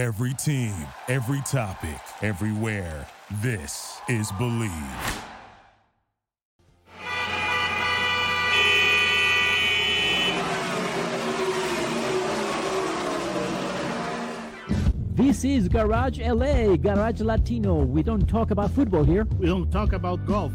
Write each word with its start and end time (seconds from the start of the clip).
Every 0.00 0.32
team, 0.32 0.72
every 1.08 1.42
topic, 1.42 2.00
everywhere. 2.22 3.06
This 3.42 4.00
is 4.08 4.32
Bleav. 4.32 5.20
This 15.16 15.44
is 15.44 15.68
Garage 15.68 16.18
LA, 16.18 16.76
Garage 16.76 17.20
Latino. 17.20 17.84
We 17.84 18.02
don't 18.02 18.26
talk 18.26 18.52
about 18.52 18.70
football 18.70 19.04
here. 19.04 19.26
We 19.38 19.48
don't 19.48 19.70
talk 19.70 19.92
about 19.92 20.24
golf. 20.24 20.54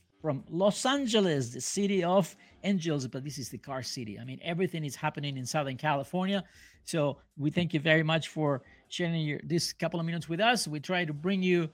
from 0.21 0.43
Los 0.49 0.85
Angeles, 0.85 1.49
the 1.49 1.61
city 1.61 2.03
of 2.03 2.35
angels, 2.63 3.07
but 3.07 3.23
this 3.23 3.37
is 3.37 3.49
the 3.49 3.57
car 3.57 3.81
city. 3.81 4.19
I 4.19 4.23
mean, 4.23 4.39
everything 4.43 4.85
is 4.85 4.95
happening 4.95 5.37
in 5.37 5.45
Southern 5.45 5.77
California. 5.77 6.43
So 6.85 7.17
we 7.37 7.49
thank 7.49 7.73
you 7.73 7.79
very 7.79 8.03
much 8.03 8.27
for 8.27 8.61
sharing 8.89 9.21
your, 9.21 9.39
this 9.43 9.73
couple 9.73 9.99
of 9.99 10.05
minutes 10.05 10.29
with 10.29 10.39
us. 10.39 10.67
We 10.67 10.79
try 10.79 11.05
to 11.05 11.13
bring 11.13 11.41
you 11.41 11.69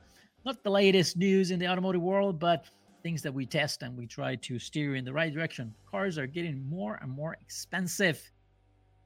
not 0.45 0.63
the 0.63 0.69
latest 0.69 1.17
news 1.17 1.51
in 1.51 1.59
the 1.59 1.67
automotive 1.67 2.01
world, 2.01 2.39
but 2.39 2.65
things 3.03 3.21
that 3.21 3.33
we 3.33 3.45
test 3.45 3.83
and 3.83 3.97
we 3.97 4.07
try 4.07 4.35
to 4.35 4.59
steer 4.59 4.91
you 4.91 4.93
in 4.93 5.05
the 5.05 5.13
right 5.13 5.33
direction. 5.33 5.73
Cars 5.89 6.17
are 6.17 6.27
getting 6.27 6.67
more 6.69 6.99
and 7.01 7.11
more 7.11 7.37
expensive 7.41 8.31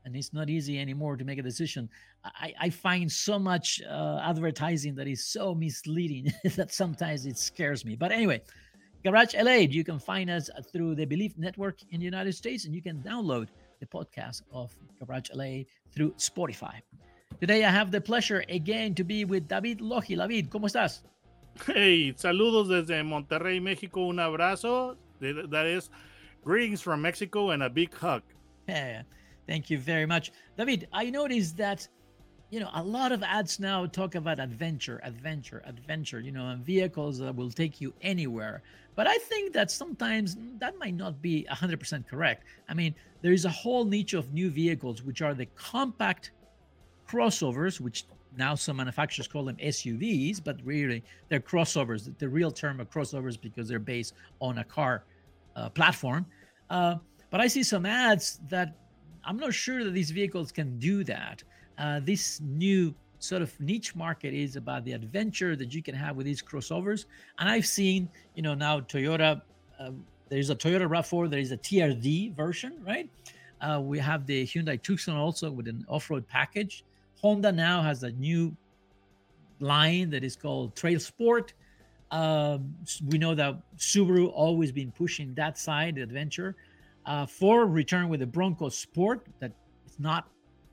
and 0.06 0.16
it's 0.16 0.34
not 0.34 0.50
easy 0.50 0.80
anymore 0.80 1.16
to 1.16 1.24
make 1.24 1.40
a 1.40 1.44
decision. 1.44 1.90
I, 2.24 2.54
I 2.60 2.70
find 2.70 3.12
so 3.12 3.38
much 3.38 3.82
uh, 3.88 4.20
advertising 4.24 4.96
that 4.96 5.08
is 5.08 5.26
so 5.26 5.54
misleading 5.54 6.32
that 6.56 6.74
sometimes 6.74 7.26
it 7.26 7.38
scares 7.38 7.86
me. 7.86 7.96
But 7.96 8.12
anyway, 8.12 8.42
Garage 9.04 9.34
LA, 9.34 9.66
you 9.70 9.84
can 9.84 9.98
find 9.98 10.30
us 10.30 10.50
through 10.72 10.94
the 10.94 11.08
Bleav 11.08 11.36
Network 11.38 11.80
in 11.90 12.00
the 12.00 12.06
United 12.06 12.34
States, 12.34 12.66
and 12.66 12.76
you 12.76 12.84
can 12.84 13.02
download 13.02 13.48
the 13.80 13.88
podcast 13.88 14.44
of 14.54 14.76
Garage 15.00 15.30
LA 15.34 15.64
through 15.92 16.12
Spotify. 16.18 16.82
Today, 17.40 17.66
I 17.66 17.72
have 17.72 17.90
the 17.90 18.00
pleasure 18.00 18.44
again 18.48 18.94
to 18.94 19.04
be 19.04 19.26
with 19.26 19.48
David 19.48 19.82
Logi. 19.82 20.16
David, 20.16 20.50
¿cómo 20.50 20.68
estás? 20.68 21.02
Hey, 21.66 22.14
saludos 22.16 22.70
desde 22.70 23.04
Monterrey, 23.04 23.60
México. 23.60 24.08
Un 24.08 24.18
abrazo. 24.18 24.98
That 25.20 25.66
is 25.66 25.90
greetings 26.44 26.82
from 26.82 27.02
Mexico 27.02 27.50
and 27.50 27.64
a 27.64 27.70
big 27.70 27.94
hug. 27.96 28.22
Yeah. 28.68 29.02
Thank 29.48 29.72
you 29.72 29.80
very 29.80 30.06
much. 30.06 30.32
David, 30.58 30.88
I 30.94 31.10
noticed 31.10 31.58
that, 31.58 31.88
you 32.52 32.60
know, 32.60 32.70
a 32.74 32.84
lot 32.84 33.14
of 33.14 33.24
ads 33.24 33.62
now 33.62 33.86
talk 33.86 34.16
about 34.16 34.38
adventure, 34.38 35.00
adventure, 35.04 35.64
adventure, 35.66 36.20
you 36.20 36.34
know, 36.34 36.50
and 36.50 36.64
vehicles 36.64 37.18
that 37.20 37.34
will 37.34 37.50
take 37.50 37.80
you 37.80 37.94
anywhere. 38.02 38.62
But 38.94 39.08
I 39.08 39.18
think 39.18 39.54
that 39.54 39.72
sometimes 39.72 40.36
that 40.60 40.78
might 40.78 40.96
not 40.96 41.22
be 41.22 41.48
100% 41.50 42.06
correct. 42.08 42.44
I 42.68 42.74
mean, 42.74 42.94
there 43.22 43.32
is 43.32 43.46
a 43.46 43.50
whole 43.50 43.86
niche 43.86 44.14
of 44.14 44.34
new 44.34 44.50
vehicles, 44.50 45.02
which 45.02 45.22
are 45.22 45.34
the 45.34 45.46
compact 45.56 46.32
crossovers, 47.08 47.80
which 47.80 48.06
now 48.36 48.56
some 48.56 48.78
manufacturers 48.78 49.30
call 49.30 49.46
them 49.46 49.56
SUVs, 49.56 50.44
but 50.44 50.60
really 50.66 51.06
they're 51.30 51.40
crossovers. 51.40 52.12
The 52.18 52.28
real 52.28 52.52
term 52.52 52.82
of 52.82 52.90
crossovers 52.90 53.40
because 53.40 53.70
they're 53.70 53.80
based 53.80 54.14
on 54.42 54.58
a 54.58 54.64
car 54.66 55.06
uh, 55.56 55.70
platform. 55.70 56.26
Uh, 56.70 56.96
but 57.30 57.40
I 57.40 57.48
see 57.48 57.64
some 57.64 57.86
ads 57.86 58.42
that 58.50 58.76
I'm 59.24 59.38
not 59.38 59.54
sure 59.54 59.86
that 59.86 59.92
these 59.92 60.12
vehicles 60.12 60.52
can 60.52 60.78
do 60.80 61.06
that. 61.06 61.44
Uh, 61.82 62.00
this 62.00 62.40
new 62.42 62.94
sort 63.18 63.42
of 63.42 63.60
niche 63.60 63.96
market 63.96 64.36
is 64.36 64.56
about 64.56 64.86
the 64.86 64.92
adventure 64.92 65.56
that 65.56 65.74
you 65.74 65.82
can 65.82 65.96
have 65.96 66.16
with 66.16 66.28
these 66.28 66.42
crossovers. 66.42 67.06
And 67.40 67.50
I've 67.50 67.66
seen, 67.66 68.08
you 68.36 68.44
know, 68.44 68.54
now 68.54 68.82
Toyota, 68.82 69.42
uh, 69.80 69.90
there's 70.30 70.52
a 70.52 70.56
Toyota 70.56 70.88
RAV4, 70.88 71.28
there 71.28 71.40
is 71.40 71.52
a 71.52 71.58
TRD 71.58 72.36
version, 72.36 72.80
right? 72.86 73.10
Uh, 73.62 73.82
we 73.82 73.98
have 73.98 74.28
the 74.28 74.46
Hyundai 74.46 74.80
Tucson 74.80 75.18
also 75.18 75.50
with 75.50 75.68
an 75.68 75.84
off-road 75.88 76.28
package. 76.28 76.84
Honda 77.20 77.52
now 77.52 77.82
has 77.82 78.04
a 78.04 78.12
new 78.12 78.56
line 79.60 80.12
that 80.12 80.24
is 80.24 80.36
called 80.36 80.76
Trail 80.76 81.00
Sport. 81.00 81.54
Um, 82.12 82.76
we 83.08 83.18
know 83.18 83.34
that 83.34 83.60
Subaru 83.78 84.32
always 84.32 84.72
been 84.72 84.92
pushing 84.92 85.34
that 85.34 85.58
side, 85.58 85.96
the 85.96 86.02
adventure. 86.02 86.56
Uh, 87.08 87.26
Ford 87.26 87.72
returned 87.72 88.12
with 88.12 88.20
the 88.20 88.28
Bronco 88.28 88.70
Sport. 88.70 89.26
That 89.40 89.54
it's 89.88 90.00
not, 90.00 90.30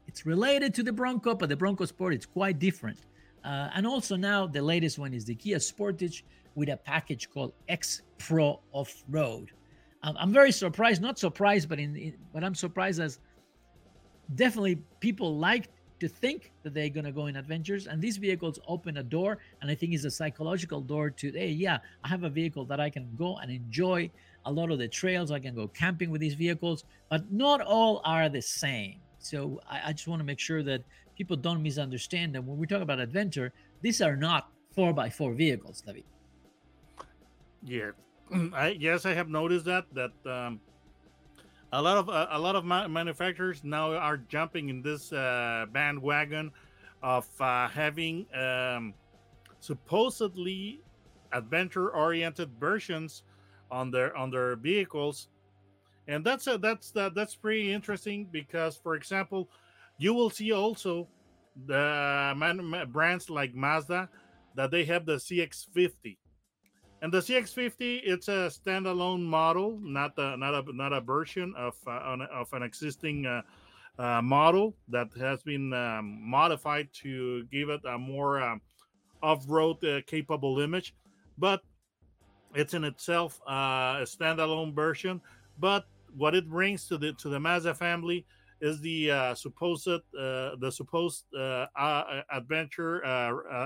it's 0.09 0.25
related 0.25 0.75
to 0.75 0.83
the 0.83 0.93
Bronco, 0.93 1.35
but 1.35 1.51
the 1.51 1.57
Bronco 1.57 1.85
Sport 1.85 2.15
is 2.15 2.27
quite 2.27 2.59
different. 2.59 2.99
Uh, 3.45 3.69
and 3.75 3.87
also 3.87 4.17
now 4.17 4.47
the 4.47 4.61
latest 4.61 4.99
one 4.99 5.15
is 5.15 5.25
the 5.25 5.35
Kia 5.35 5.59
Sportage 5.59 6.23
with 6.55 6.71
a 6.71 6.77
package 6.77 7.31
called 7.31 7.53
X 7.69 8.03
Pro 8.17 8.59
Off 8.73 9.05
Road. 9.09 9.53
Um, 10.03 10.17
I'm 10.19 10.33
very 10.33 10.51
surprised, 10.51 11.03
not 11.03 11.19
surprised, 11.19 11.69
but 11.69 11.79
in, 11.79 11.95
in 11.95 12.15
but 12.33 12.43
I'm 12.43 12.55
surprised 12.55 13.01
as 13.01 13.21
definitely 14.35 14.77
people 14.99 15.37
like 15.37 15.69
to 16.01 16.09
think 16.09 16.53
that 16.63 16.73
they're 16.73 16.89
going 16.89 17.05
to 17.05 17.13
go 17.13 17.27
in 17.27 17.37
adventures 17.37 17.87
and 17.87 18.01
these 18.01 18.17
vehicles 18.17 18.59
open 18.69 18.99
a 18.99 19.03
door 19.03 19.39
and 19.61 19.71
i 19.71 19.75
think 19.75 19.93
it's 19.93 20.05
a 20.05 20.11
psychological 20.11 20.81
door 20.81 21.11
to 21.11 21.33
hey 21.33 21.49
yeah 21.49 21.79
i 22.05 22.09
have 22.09 22.23
a 22.23 22.29
vehicle 22.29 22.65
that 22.65 22.79
i 22.79 22.89
can 22.89 23.09
go 23.17 23.37
and 23.39 23.51
enjoy 23.51 24.09
a 24.45 24.53
lot 24.53 24.71
of 24.71 24.79
the 24.79 24.87
trails 24.87 25.33
i 25.33 25.41
can 25.41 25.57
go 25.57 25.67
camping 25.67 26.09
with 26.11 26.21
these 26.21 26.35
vehicles 26.35 26.85
but 27.11 27.33
not 27.33 27.61
all 27.61 28.01
are 28.05 28.29
the 28.29 28.41
same 28.41 29.01
so 29.19 29.61
i, 29.71 29.81
I 29.87 29.93
just 29.93 30.09
want 30.09 30.21
to 30.21 30.25
make 30.25 30.39
sure 30.39 30.63
that 30.63 30.83
people 31.17 31.37
don't 31.37 31.63
misunderstand 31.63 32.35
that 32.35 32.45
when 32.45 32.59
we 32.59 32.67
talk 32.67 32.83
about 32.83 33.01
adventure 33.01 33.53
these 33.83 34.01
are 34.01 34.17
not 34.17 34.51
4x4 34.77 35.37
vehicles 35.37 35.81
david. 35.81 36.05
Yeah. 37.65 37.91
I, 38.53 38.77
yes 38.79 39.07
i 39.07 39.15
have 39.15 39.29
noticed 39.29 39.65
that 39.65 39.85
that 39.95 40.13
um, 40.27 40.61
a 41.73 41.83
lot 41.83 41.99
of 41.99 42.09
uh, 42.09 42.27
a 42.31 42.39
lot 42.39 42.57
of 42.57 42.65
ma- 42.65 42.89
manufacturers 42.89 43.63
now 43.63 43.93
are 43.93 44.17
jumping 44.17 44.69
in 44.69 44.83
this 44.83 45.13
uh, 45.13 45.67
bandwagon 45.73 46.51
of 47.03 47.27
uh, 47.41 47.69
having 47.69 48.27
um, 48.35 48.95
supposedly 49.61 50.81
adventure 51.33 51.91
oriented 51.91 52.51
versions 52.59 53.23
on 53.71 53.91
their 53.91 54.17
on 54.17 54.31
their 54.31 54.57
vehicles 54.57 55.29
and 56.09 56.25
that's 56.25 56.47
a, 56.49 56.59
that's 56.59 56.91
that, 56.93 57.15
that's 57.15 57.37
pretty 57.37 57.73
interesting 57.73 58.27
because 58.33 58.77
for 58.77 58.97
example 58.97 59.49
you 59.99 60.13
will 60.13 60.31
see 60.31 60.53
also 60.53 61.07
the 61.67 62.35
man, 62.37 62.89
brands 62.91 63.31
like 63.31 63.55
mazda 63.55 64.09
that 64.57 64.71
they 64.71 64.85
have 64.85 65.07
the 65.07 65.17
cx50 65.17 66.17
and 67.01 67.13
the 67.13 67.19
CX50 67.19 68.01
it's 68.05 68.29
a 68.29 68.51
standalone 68.51 69.23
model, 69.23 69.79
not 69.81 70.15
a 70.19 70.37
not 70.37 70.55
a 70.55 70.73
not 70.73 70.93
a 70.93 71.01
version 71.01 71.55
of 71.57 71.77
uh, 71.87 72.27
of 72.33 72.53
an 72.53 72.63
existing 72.63 73.25
uh, 73.25 73.43
uh, 73.99 74.21
model 74.21 74.75
that 74.89 75.09
has 75.19 75.43
been 75.43 75.73
um, 75.73 76.19
modified 76.21 76.89
to 77.03 77.45
give 77.53 77.69
it 77.69 77.81
a 77.85 77.97
more 77.97 78.43
um, 78.43 78.61
off-road 79.23 79.83
uh, 79.85 80.01
capable 80.07 80.59
image. 80.61 80.95
But 81.37 81.63
it's 82.55 82.75
in 82.75 82.83
itself 82.83 83.41
uh, 83.49 84.03
a 84.03 84.05
standalone 84.05 84.75
version. 84.75 85.21
But 85.59 85.87
what 86.17 86.35
it 86.35 86.49
brings 86.49 86.87
to 86.89 86.99
the 86.99 87.13
to 87.15 87.29
the 87.29 87.41
Mazda 87.41 87.75
family 87.75 88.27
is 88.61 88.81
the 88.81 89.11
uh, 89.11 89.35
supposed 89.35 89.89
uh, 89.89 90.01
the 90.61 90.71
supposed 90.71 91.25
uh, 91.35 91.67
adventure 92.33 93.05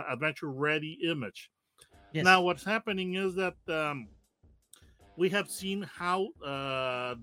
adventure 0.08 0.50
ready 0.50 0.98
image. 1.04 1.50
Yes. 2.12 2.24
Now, 2.24 2.42
what's 2.42 2.64
happening 2.64 3.14
is 3.14 3.34
that 3.36 3.54
um, 3.68 4.08
we 5.16 5.30
have 5.30 5.50
seen 5.50 5.82
how 5.82 6.28
uh, 6.44 7.14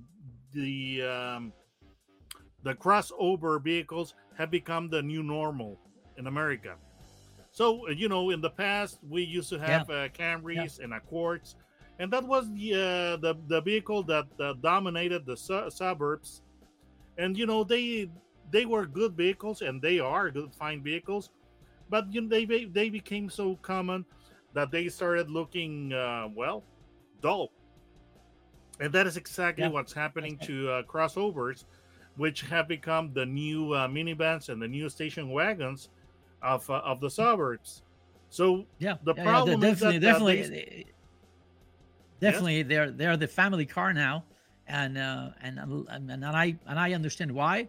the 0.54 1.04
um, 1.04 1.54
the 2.64 2.74
crossover 2.74 3.62
vehicles 3.62 4.16
have 4.38 4.50
become 4.50 4.90
the 4.90 5.02
new 5.02 5.22
normal 5.22 5.80
in 6.18 6.28
America. 6.28 6.76
So, 7.52 7.90
you 7.90 8.10
know, 8.10 8.30
in 8.30 8.42
the 8.42 8.50
past, 8.50 9.00
we 9.08 9.24
used 9.24 9.50
to 9.50 9.60
have 9.60 9.90
yeah. 9.90 9.96
uh, 9.96 10.08
Camrys 10.10 10.78
yeah. 10.78 10.86
and 10.86 10.94
Accords, 10.94 11.56
and 12.00 12.12
that 12.14 12.26
was 12.26 12.52
the 12.54 12.74
uh, 12.74 13.18
the, 13.18 13.36
the 13.48 13.62
vehicle 13.62 14.04
that 14.04 14.28
uh, 14.40 14.54
dominated 14.54 15.26
the 15.26 15.38
su- 15.38 15.70
suburbs. 15.70 16.42
And 17.18 17.38
you 17.38 17.46
know, 17.46 17.64
they 17.64 18.10
they 18.52 18.66
were 18.66 18.86
good 18.86 19.16
vehicles, 19.16 19.62
and 19.62 19.82
they 19.82 20.00
are 20.00 20.32
good, 20.32 20.54
fine 20.56 20.84
vehicles, 20.84 21.30
but 21.90 22.12
you 22.14 22.22
know, 22.22 22.30
they 22.30 22.46
they 22.66 22.90
became 22.90 23.30
so 23.30 23.56
common 23.58 24.06
that 24.54 24.72
they 24.72 24.90
started 24.90 25.30
looking 25.30 25.94
uh, 25.94 26.30
well 26.36 26.64
dull. 27.22 27.52
And 28.80 28.94
that 28.94 29.08
is 29.08 29.18
exactly 29.18 29.64
yeah. 29.64 29.70
what's 29.70 29.94
happening 29.94 30.38
to 30.40 30.70
uh, 30.70 30.84
crossovers 30.84 31.66
which 32.16 32.42
have 32.42 32.68
become 32.68 33.14
the 33.14 33.26
new 33.26 33.74
uh, 33.74 33.88
minivans 33.88 34.50
and 34.50 34.62
the 34.62 34.68
new 34.68 34.90
station 34.90 35.30
wagons 35.30 35.90
of, 36.42 36.70
uh, 36.70 36.82
of 36.86 37.00
the 37.00 37.10
suburbs. 37.10 37.84
So 38.30 38.66
Yeah, 38.80 38.98
The 39.04 39.14
yeah, 39.16 39.24
yeah, 39.24 39.32
problem 39.32 39.64
is 39.64 39.80
definitely, 39.80 40.42
that, 40.42 40.88
uh, 40.88 40.92
definitely, 42.20 42.64
definitely, 42.64 42.64
they're 42.64 42.92
they're 42.92 43.18
the 43.18 43.28
family 43.28 43.66
car 43.66 43.94
now, 43.94 44.24
and 44.68 44.98
uh, 44.98 45.30
and 45.42 45.60
and 45.60 46.12
and 46.12 46.26
I 46.26 46.56
and 46.68 46.80
I 46.80 46.94
understand 46.94 47.32
why. 47.32 47.68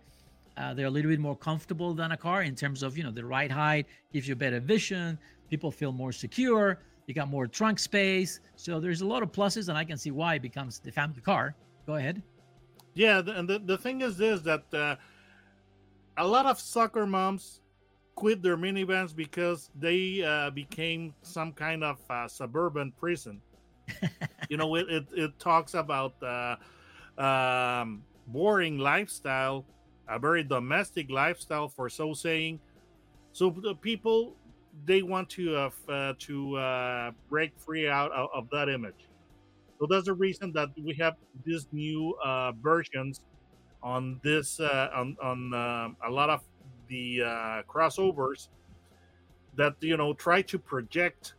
Uh, 0.56 0.75
they're 0.75 0.87
a 0.87 0.91
little 0.91 1.11
bit 1.11 1.20
more 1.20 1.37
comfortable 1.37 1.94
than 1.94 2.12
a 2.12 2.17
car 2.17 2.43
in 2.43 2.55
terms 2.55 2.82
of 2.82 2.99
you 2.99 3.05
know 3.05 3.11
the 3.11 3.25
ride 3.25 3.50
height 3.50 3.87
gives 4.12 4.29
you 4.29 4.35
better 4.35 4.61
vision. 4.61 5.19
People 5.49 5.70
feel 5.70 5.93
more 5.93 6.12
secure. 6.12 6.79
You 7.06 7.14
got 7.14 7.29
more 7.29 7.47
trunk 7.47 7.79
space. 7.79 8.41
So 8.56 8.79
there's 8.79 9.00
a 9.00 9.06
lot 9.06 9.23
of 9.23 9.32
pluses, 9.32 9.69
and 9.69 9.79
I 9.79 9.85
can 9.85 9.97
see 9.97 10.11
why 10.11 10.35
it 10.35 10.43
becomes 10.43 10.79
the 10.79 10.93
family 10.93 11.20
car. 11.20 11.55
Go 11.87 11.94
ahead. 11.97 12.23
Yeah, 12.94 13.20
the, 13.20 13.38
and 13.38 13.49
the, 13.49 13.58
the 13.58 13.79
thing 13.79 14.02
is 14.02 14.17
this 14.17 14.43
that 14.43 14.62
uh, 14.75 14.97
a 16.17 16.26
lot 16.26 16.47
of 16.47 16.61
soccer 16.61 17.06
moms 17.06 17.61
quit 18.14 18.43
their 18.43 18.56
minivans 18.56 19.17
because 19.17 19.70
they 19.75 20.23
uh, 20.23 20.50
became 20.50 21.14
some 21.23 21.52
kind 21.52 21.82
of 21.82 21.99
uh, 22.11 22.29
suburban 22.29 22.93
prison. 22.93 23.41
You 24.49 24.56
know, 24.56 24.75
it, 24.76 24.87
it, 24.88 25.05
it 25.12 25.38
talks 25.38 25.75
about 25.75 26.14
uh, 26.23 26.56
um, 27.20 28.02
boring 28.26 28.79
lifestyle, 28.79 29.64
a 30.08 30.19
very 30.19 30.43
domestic 30.43 31.11
lifestyle 31.11 31.69
for 31.69 31.88
so 31.88 32.12
saying. 32.14 32.61
So 33.32 33.50
the 33.50 33.75
people 33.75 34.35
they 34.87 35.02
want 35.02 35.29
to 35.31 35.56
uh, 35.56 35.70
uh, 35.88 36.14
to 36.19 36.56
uh, 36.56 37.11
break 37.29 37.52
free 37.58 37.88
out 37.88 38.12
of, 38.12 38.29
of 38.35 38.50
that 38.50 38.69
image. 38.69 39.08
So 39.79 39.87
that's 39.88 40.06
the 40.06 40.14
reason 40.14 40.52
that 40.52 40.69
we 40.82 40.94
have 40.94 41.17
these 41.44 41.67
new 41.73 42.14
uh, 42.25 42.52
versions 42.52 43.20
on 43.82 44.20
this 44.23 44.61
uh, 44.61 44.91
on 44.94 45.17
on 45.23 45.55
uh, 45.55 45.88
a 46.06 46.11
lot 46.11 46.31
of 46.31 46.43
the 46.88 47.20
crossovers 47.69 48.49
that 49.56 49.75
you 49.81 49.97
know 49.97 50.12
try 50.12 50.43
to 50.43 50.58
project 50.58 51.35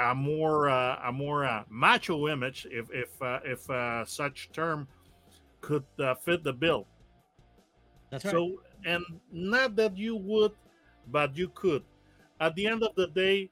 a 0.00 0.14
more 0.14 0.68
uh, 0.70 0.98
a 1.04 1.12
more 1.12 1.44
uh, 1.44 1.64
macho 1.68 2.28
image, 2.28 2.66
if 2.70 2.90
if 2.90 3.20
uh, 3.20 3.40
if 3.44 3.68
uh, 3.70 4.04
such 4.04 4.50
term 4.52 4.88
could 5.60 5.84
uh, 5.98 6.14
fit 6.14 6.42
the 6.42 6.52
bill. 6.52 6.86
That's 8.10 8.24
right. 8.24 8.32
So 8.32 8.62
and 8.84 9.04
not 9.30 9.76
that 9.76 9.96
you 9.96 10.16
would, 10.16 10.52
but 11.08 11.36
you 11.36 11.48
could. 11.48 11.82
At 12.40 12.54
the 12.54 12.66
end 12.66 12.82
of 12.82 12.94
the 12.94 13.08
day, 13.08 13.50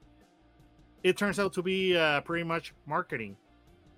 it 1.02 1.16
turns 1.16 1.38
out 1.38 1.52
to 1.54 1.62
be 1.62 1.96
uh, 1.96 2.22
pretty 2.22 2.44
much 2.44 2.72
marketing. 2.86 3.36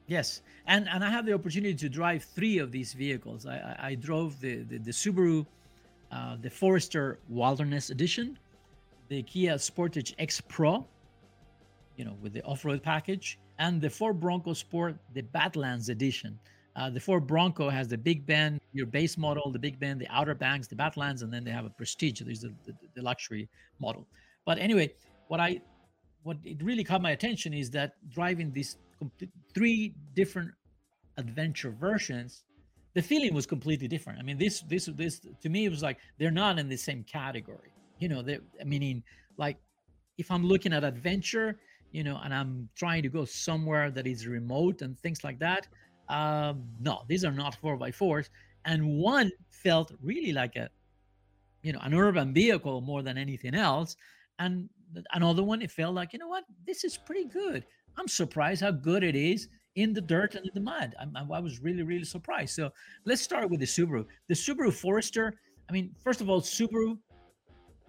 Yes, 0.07 0.43
and 0.67 0.89
and 0.89 1.05
I 1.05 1.11
have 1.11 1.25
the 1.25 1.33
opportunity 1.33 1.75
to 1.75 1.89
drive 1.89 2.25
three 2.25 2.59
of 2.59 2.73
these 2.73 2.93
vehicles. 2.93 3.47
I 3.47 3.57
I, 3.57 3.89
I 3.91 3.95
drove 3.95 4.41
the, 4.41 4.65
the 4.65 4.79
the 4.79 4.91
Subaru, 4.91 5.47
uh, 6.11 6.37
the 6.41 6.51
Forester 6.51 7.21
Wilderness 7.29 7.91
Edition, 7.91 8.37
the 9.09 9.23
Kia 9.23 9.55
Sportage 9.55 10.15
X 10.19 10.41
Pro, 10.41 10.85
you 12.01 12.07
know, 12.07 12.17
with 12.23 12.33
the 12.33 12.43
off-road 12.45 12.83
package, 12.83 13.39
and 13.59 13.79
the 13.79 13.91
Ford 13.91 14.19
Bronco 14.19 14.55
Sport, 14.55 14.97
the 15.13 15.21
Badlands 15.21 15.91
Edition. 15.91 16.39
Uh, 16.75 16.89
the 16.89 16.99
Ford 16.99 17.27
Bronco 17.27 17.69
has 17.69 17.89
the 17.89 17.99
Big 17.99 18.25
Bend, 18.25 18.59
your 18.73 18.87
base 18.87 19.19
model, 19.19 19.53
the 19.53 19.59
Big 19.59 19.79
Bend, 19.79 20.01
the 20.01 20.09
Outer 20.09 20.35
Banks, 20.35 20.67
the 20.67 20.75
Badlands, 20.75 21.21
and 21.21 21.31
then 21.31 21.45
they 21.45 21.51
have 21.51 21.67
a 21.67 21.69
Prestige. 21.69 22.23
There's 22.23 22.41
the, 22.41 22.55
the, 22.65 22.73
the 22.95 23.03
luxury 23.03 23.51
model. 23.79 24.07
But 24.47 24.59
anyway, 24.59 24.95
what 25.29 25.41
I 25.41 25.61
what 26.23 26.39
it 26.43 26.63
really 26.63 26.85
caught 26.85 27.03
my 27.03 27.11
attention 27.11 27.53
is 27.53 27.69
that 27.73 27.93
driving 28.09 28.51
these 28.51 28.79
three 29.53 29.95
different 30.15 30.53
adventure 31.19 31.71
versions, 31.71 32.45
the 32.95 33.03
feeling 33.03 33.35
was 33.35 33.45
completely 33.45 33.89
different. 33.89 34.19
I 34.19 34.23
mean, 34.23 34.39
this 34.39 34.63
this 34.63 34.87
this 34.87 35.21
to 35.43 35.49
me 35.51 35.67
it 35.67 35.71
was 35.71 35.83
like 35.83 35.99
they're 36.19 36.39
not 36.45 36.59
in 36.59 36.67
the 36.71 36.79
same 36.79 37.05
category. 37.05 37.73
You 37.99 38.09
know, 38.09 38.23
they 38.23 38.39
meaning 38.65 39.03
like 39.37 39.59
if 40.17 40.31
I'm 40.31 40.45
looking 40.47 40.73
at 40.73 40.83
adventure, 40.83 41.59
you 41.93 42.05
know, 42.05 42.21
and 42.23 42.33
I'm 42.33 42.69
trying 42.77 43.03
to 43.03 43.09
go 43.09 43.25
somewhere 43.25 43.91
that 43.91 44.07
is 44.07 44.27
remote 44.27 44.83
and 44.83 44.99
things 45.01 45.25
like 45.25 45.39
that. 45.41 45.69
Um, 46.09 46.65
no, 46.81 47.03
these 47.09 47.25
are 47.25 47.33
not 47.33 47.55
four 47.57 47.77
by 47.77 47.91
fours. 47.91 48.31
And 48.65 48.99
one 48.99 49.31
felt 49.51 49.93
really 50.03 50.33
like 50.33 50.57
a, 50.57 50.69
you 51.63 51.73
know, 51.73 51.81
an 51.83 51.95
urban 51.95 52.33
vehicle 52.33 52.81
more 52.81 53.03
than 53.03 53.17
anything 53.19 53.55
else. 53.55 53.97
And 54.39 54.69
another 55.13 55.43
one, 55.43 55.63
it 55.63 55.71
felt 55.71 55.95
like, 55.95 56.13
you 56.13 56.19
know 56.19 56.29
what, 56.29 56.45
this 56.67 56.85
is 56.85 56.97
pretty 56.97 57.25
good. 57.27 57.65
I'm 57.99 58.09
surprised 58.09 58.63
how 58.63 58.71
good 58.71 59.03
it 59.03 59.17
is 59.17 59.49
in 59.77 59.93
the 59.93 60.01
dirt 60.01 60.35
and 60.35 60.47
in 60.47 60.53
the 60.55 60.61
mud. 60.61 60.95
I 60.99 61.07
I 61.21 61.41
was 61.41 61.61
really, 61.61 61.83
really 61.83 62.05
surprised. 62.05 62.55
So 62.55 62.71
let's 63.05 63.23
start 63.23 63.51
with 63.51 63.61
the 63.61 63.67
Subaru. 63.67 64.05
The 64.29 64.35
Subaru 64.35 64.73
Forester. 64.73 65.35
I 65.69 65.73
mean, 65.73 65.95
first 66.03 66.21
of 66.21 66.29
all, 66.29 66.41
Subaru, 66.41 66.99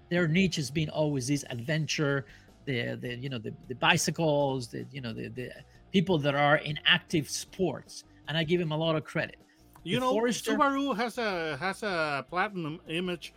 their 0.10 0.28
niche 0.28 0.58
has 0.58 0.70
been 0.70 0.90
always 0.90 1.28
this 1.28 1.46
adventure, 1.50 2.26
the 2.66 2.96
the 2.96 3.16
you 3.16 3.30
know 3.30 3.40
the, 3.40 3.54
the 3.68 3.76
bicycles, 3.76 4.68
the 4.68 4.86
you 4.92 5.02
know 5.02 5.14
the 5.14 5.30
the 5.30 5.50
people 5.92 6.18
that 6.20 6.36
are 6.36 6.58
in 6.58 6.80
active 6.86 7.30
sports, 7.30 8.04
and 8.28 8.38
I 8.38 8.44
give 8.44 8.62
him 8.62 8.72
a 8.72 8.78
lot 8.78 8.96
of 8.96 9.04
credit. 9.04 9.38
You 9.84 9.96
The 9.96 10.06
know, 10.06 10.12
Forester- 10.14 10.56
Subaru 10.56 10.96
has 10.96 11.18
a 11.18 11.58
has 11.58 11.84
a 11.84 12.26
platinum 12.30 12.80
image 12.88 13.34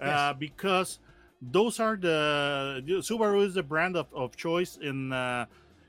uh, 0.00 0.06
Yes. 0.06 0.36
because 0.38 0.98
those 1.42 1.80
are 1.80 1.96
the 1.96 2.82
Subaru 3.08 3.44
is 3.46 3.54
the 3.54 3.62
brand 3.62 3.96
of, 3.96 4.06
of 4.14 4.34
choice 4.36 4.78
in 4.82 5.12
uh, 5.12 5.46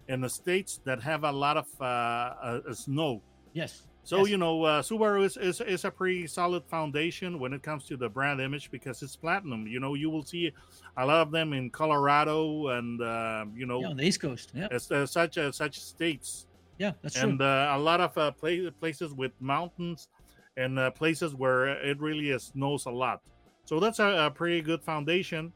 in 0.10 0.22
the 0.22 0.30
states 0.30 0.80
that 0.86 1.02
have 1.02 1.24
a 1.24 1.32
lot 1.32 1.56
of 1.58 1.68
uh, 1.80 1.84
uh, 1.86 2.74
snow. 2.74 3.22
Yes. 3.54 3.88
So 4.06 4.18
Yes. 4.20 4.28
you 4.28 4.38
know, 4.38 4.64
uh, 4.64 4.82
Subaru 4.82 5.24
is, 5.24 5.38
is 5.38 5.62
is 5.62 5.86
a 5.86 5.92
pretty 5.92 6.28
solid 6.28 6.66
foundation 6.68 7.40
when 7.40 7.54
it 7.54 7.64
comes 7.64 7.86
to 7.86 7.96
the 7.98 8.10
brand 8.10 8.42
image 8.42 8.70
because 8.70 9.02
it's 9.02 9.16
platinum. 9.16 9.66
You 9.66 9.80
know, 9.80 9.94
you 9.94 10.10
will 10.10 10.24
see 10.24 10.52
a 10.98 11.06
lot 11.06 11.22
of 11.22 11.32
them 11.32 11.54
in 11.54 11.70
Colorado 11.70 12.68
and 12.68 13.02
uh, 13.02 13.46
you 13.54 13.66
know 13.66 13.82
Yeah, 13.82 13.90
on 13.90 13.98
the 13.98 14.04
East 14.04 14.20
Coast. 14.20 14.52
Yeah, 14.54 14.68
as, 14.72 14.88
such 15.12 15.38
uh, 15.38 15.52
such 15.52 15.80
states 15.80 16.48
yeah, 16.78 16.94
that's 17.02 17.16
true. 17.16 17.30
and 17.30 17.42
uh, 17.42 17.74
a 17.76 17.80
lot 17.80 18.02
of 18.02 18.18
uh, 18.18 18.32
pla- 18.32 18.72
places 18.80 19.14
with 19.14 19.32
mountains 19.40 20.10
and 20.58 20.78
uh, 20.80 20.92
places 20.92 21.36
where 21.36 21.68
it 21.68 22.00
really 22.00 22.38
snows 22.40 22.86
a 22.86 22.92
lot. 22.92 23.22
So 23.66 23.80
that's 23.80 24.00
a, 24.00 24.28
a 24.28 24.32
pretty 24.32 24.62
good 24.62 24.84
foundation. 24.84 25.54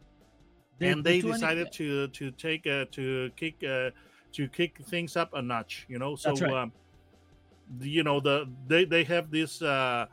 And 0.82 1.04
the 1.04 1.14
they 1.14 1.22
20 1.22 1.42
decided 1.42 1.72
to 1.74 2.08
to 2.10 2.32
take 2.32 2.68
uh, 2.68 2.86
to 2.92 3.32
kick 3.36 3.64
uh, 3.64 3.92
to 4.34 4.48
kick 4.50 4.78
things 4.86 5.16
up 5.16 5.32
a 5.34 5.42
notch. 5.42 5.86
You 5.90 5.98
know, 6.00 6.16
so 6.16 6.30
That's 6.30 6.42
right. 6.42 6.56
um, 6.56 6.74
you 7.82 8.04
know 8.04 8.20
the 8.20 8.48
they 8.68 8.86
they 8.86 9.04
have 9.04 9.32
this 9.32 9.62
uh, 9.62 10.06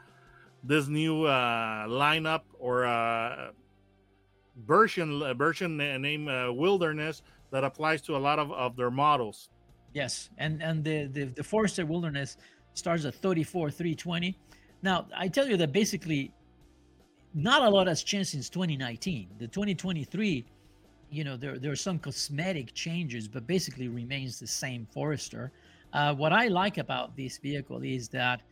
this 0.63 0.89
new 0.89 1.25
uh, 1.25 1.87
lineup 1.87 2.43
or 2.59 2.85
uh, 2.85 3.51
version 4.67 5.23
uh, 5.23 5.35
version 5.35 5.77
na- 5.77 5.99
named 5.99 6.29
uh, 6.29 6.53
Wilderness 6.53 7.23
that 7.51 7.65
applies 7.65 8.01
to 8.03 8.17
a 8.17 8.19
lot 8.19 8.39
of, 8.39 8.53
of 8.53 8.77
their 8.77 8.91
models. 8.91 9.51
Yes, 9.93 10.31
and 10.39 10.63
and 10.63 10.85
the 10.85 11.07
the, 11.07 11.25
the 11.25 11.45
Forester 11.45 11.87
Wilderness 11.87 12.37
starts 12.75 13.05
at 13.05 13.15
34 13.15 13.71
320. 13.71 14.37
Now 14.83 15.07
I 15.17 15.29
tell 15.29 15.49
you 15.49 15.57
that 15.59 15.73
basically, 15.73 16.33
not 17.33 17.63
a 17.63 17.69
lot 17.69 17.87
has 17.87 18.03
changed 18.03 18.31
since 18.31 18.49
2019. 18.49 19.29
The 19.39 19.47
2023, 19.47 20.45
you 21.11 21.25
know, 21.25 21.37
there 21.37 21.59
there 21.59 21.71
are 21.71 21.77
some 21.77 21.99
cosmetic 21.99 22.75
changes, 22.75 23.29
but 23.29 23.47
basically 23.47 23.89
remains 23.89 24.41
the 24.41 24.47
same 24.47 24.87
Forester. 24.93 25.53
Uh, 25.95 26.15
what 26.15 26.33
I 26.33 26.49
like 26.49 26.79
about 26.79 27.17
this 27.17 27.39
vehicle 27.39 27.83
is 27.83 28.09
that 28.11 28.43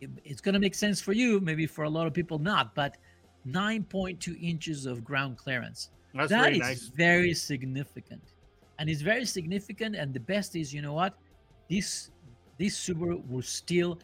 it- 0.00 0.10
it's 0.24 0.40
going 0.40 0.54
to 0.54 0.58
make 0.58 0.74
sense 0.74 1.00
for 1.00 1.12
you, 1.12 1.40
maybe 1.40 1.66
for 1.66 1.84
a 1.84 1.90
lot 1.90 2.06
of 2.06 2.14
people 2.14 2.38
not, 2.38 2.74
but 2.74 2.96
9.2 3.44 4.34
inches 4.40 4.86
of 4.86 5.04
ground 5.04 5.36
clearance. 5.36 5.90
That's 6.14 6.30
That 6.30 6.42
very 6.44 6.54
is 6.54 6.60
nice. 6.60 6.86
very 6.88 7.34
significant, 7.34 8.22
and 8.78 8.88
it's 8.88 9.02
very 9.02 9.26
significant. 9.26 9.94
And 9.94 10.12
the 10.12 10.20
best 10.20 10.56
is, 10.56 10.72
you 10.72 10.82
know 10.82 10.94
what, 10.94 11.14
this 11.68 12.10
this 12.58 12.76
Subaru 12.78 13.26
was 13.26 13.48
still 13.48 14.00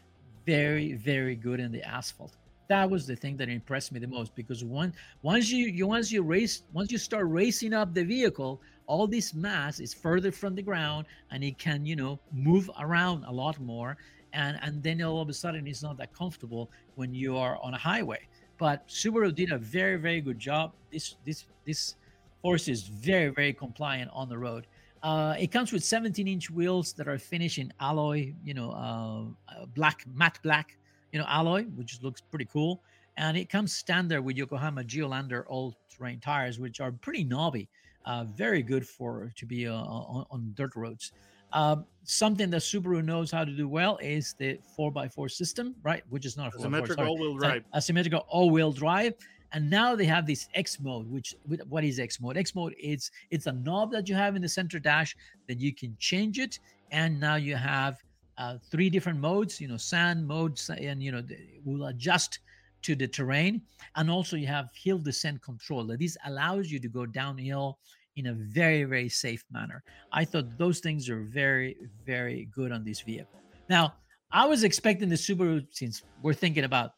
very 0.47 0.93
very 0.95 1.35
good 1.37 1.61
in 1.61 1.73
the 1.73 1.83
asphalt. 1.83 2.37
That 2.69 2.89
was 2.89 3.07
the 3.07 3.17
thing 3.17 3.37
that 3.39 3.49
impressed 3.49 3.93
me 3.93 4.01
the 4.01 4.07
most 4.07 4.35
because 4.35 4.65
one 4.65 4.93
once 5.23 5.51
you 5.51 5.67
you 5.67 5.87
once 5.87 6.11
you 6.13 6.23
race 6.23 6.63
once 6.73 6.91
you 6.93 6.99
start 6.99 7.27
racing 7.29 7.73
up 7.75 7.93
the 7.95 8.05
vehicle, 8.05 8.63
all 8.87 9.07
this 9.07 9.35
mass 9.35 9.81
is 9.81 9.93
further 9.93 10.31
from 10.33 10.55
the 10.55 10.63
ground 10.63 11.07
and 11.31 11.43
it 11.43 11.59
can 11.59 11.85
you 11.85 11.97
know 11.97 12.19
move 12.33 12.71
around 12.81 13.25
a 13.25 13.33
lot 13.33 13.61
more. 13.61 13.97
And, 14.33 14.59
and 14.61 14.83
then 14.83 15.01
all 15.03 15.23
of 15.23 15.29
a 15.31 15.33
sudden 15.33 15.67
it's 15.67 15.83
not 15.83 15.97
that 15.97 16.13
comfortable 16.13 16.71
when 16.97 17.15
you 17.15 17.37
are 17.39 17.59
on 17.63 17.73
a 17.75 17.79
highway 17.79 18.29
but 18.59 18.87
Subaru 18.89 19.35
did 19.35 19.53
a 19.53 19.59
very 19.59 19.97
very 19.97 20.21
good 20.21 20.39
job. 20.39 20.73
This 20.91 21.17
this 21.25 21.47
this 21.65 21.97
Force 22.43 22.69
is 22.69 22.83
very 22.83 23.29
very 23.29 23.53
compliant 23.53 24.11
on 24.13 24.29
the 24.29 24.39
road. 24.39 24.67
Uh, 25.03 25.35
it 25.39 25.49
comes 25.49 25.73
with 25.73 25.85
17 25.85 26.27
inch 26.27 26.51
wheels 26.51 26.93
that 26.95 27.07
are 27.07 27.19
finished 27.19 27.59
in 27.59 27.73
alloy, 27.81 28.33
you 28.45 28.55
know, 28.55 28.71
uh, 28.73 29.53
uh, 29.53 29.67
black 29.67 30.05
matte 30.15 30.39
black, 30.43 30.77
you 31.13 31.19
know, 31.19 31.27
alloy, 31.29 31.65
which 31.77 32.03
looks 32.03 32.21
pretty 32.21 32.47
cool. 32.47 32.83
And 33.17 33.37
it 33.37 33.49
comes 33.49 33.73
standard 33.73 34.23
with 34.23 34.37
Yokohama 34.37 34.85
Geolandar 34.85 35.45
all 35.49 35.75
terrain 35.89 36.21
tires, 36.21 36.59
which 36.59 36.81
are 36.81 36.93
pretty 36.93 37.25
knobby, 37.25 37.69
uh, 38.07 38.25
very 38.25 38.63
good 38.63 38.87
for 38.87 39.33
to 39.37 39.47
be 39.47 39.67
uh, 39.67 39.75
on, 39.75 40.25
on 40.31 40.53
dirt 40.55 40.75
roads. 40.77 41.13
Um, 41.53 41.85
something 42.05 42.51
that 42.51 42.63
Subaru 42.63 43.05
knows 43.05 43.31
how 43.31 43.45
to 43.45 43.53
do 43.53 43.69
well 43.69 43.99
is 44.03 44.35
the 44.39 44.59
4x4 44.79 45.31
system, 45.31 45.75
right? 45.83 46.03
Which 46.09 46.27
is 46.27 46.37
not 46.37 46.55
a 46.55 46.61
Symmetrical 46.61 47.07
all-wheel 47.07 47.37
drive. 47.37 47.65
a 47.73 47.81
symmetrical 47.81 48.27
all-wheel 48.29 48.73
drive 48.73 49.15
And 49.53 49.71
now 49.71 49.95
they 49.95 50.07
have 50.07 50.27
this 50.27 50.49
X 50.55 50.81
mode, 50.81 51.09
which 51.09 51.35
what 51.69 51.85
is 51.85 51.99
X 51.99 52.21
mode? 52.21 52.37
X 52.37 52.55
mode 52.55 52.75
it's 52.79 53.11
it's 53.31 53.47
a 53.47 53.53
knob 53.53 53.93
that 53.93 54.09
you 54.09 54.15
have 54.15 54.35
in 54.35 54.43
the 54.43 54.49
center 54.49 54.79
dash 54.79 55.17
that 55.49 55.59
you 55.61 55.73
can 55.73 55.97
change 55.99 56.39
it, 56.39 56.59
and 56.91 57.19
now 57.21 57.37
you 57.37 57.55
have 57.55 58.03
uh, 58.39 58.59
three 58.71 58.91
different 58.91 59.21
modes. 59.21 59.61
You 59.61 59.69
know, 59.69 59.77
sand 59.77 60.27
modes, 60.27 60.69
and 60.69 61.01
you 61.01 61.13
know 61.13 61.23
will 61.65 61.87
adjust 61.87 62.41
to 62.87 62.95
the 62.95 63.09
terrain, 63.09 63.63
and 63.97 64.11
also 64.11 64.37
you 64.37 64.47
have 64.47 64.67
hill 64.75 64.99
descent 64.99 65.43
control. 65.43 65.85
That 65.87 65.99
this 65.99 66.17
allows 66.25 66.71
you 66.71 66.79
to 66.81 66.89
go 66.89 67.05
downhill 67.07 67.79
in 68.17 68.27
a 68.27 68.35
very 68.35 68.85
very 68.85 69.09
safe 69.09 69.45
manner. 69.51 69.83
I 70.13 70.25
thought 70.25 70.57
those 70.59 70.81
things 70.81 71.11
are 71.11 71.23
very 71.23 71.77
very 72.05 72.49
good 72.55 72.73
on 72.73 72.85
this 72.85 73.01
vehicle. 73.01 73.41
Now 73.69 73.95
I 74.33 74.47
was 74.47 74.65
expecting 74.65 75.09
the 75.09 75.17
Subaru, 75.17 75.67
since 75.71 76.03
we're 76.23 76.41
thinking 76.45 76.65
about 76.65 76.93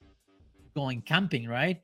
going 0.74 1.02
camping, 1.02 1.48
right? 1.48 1.82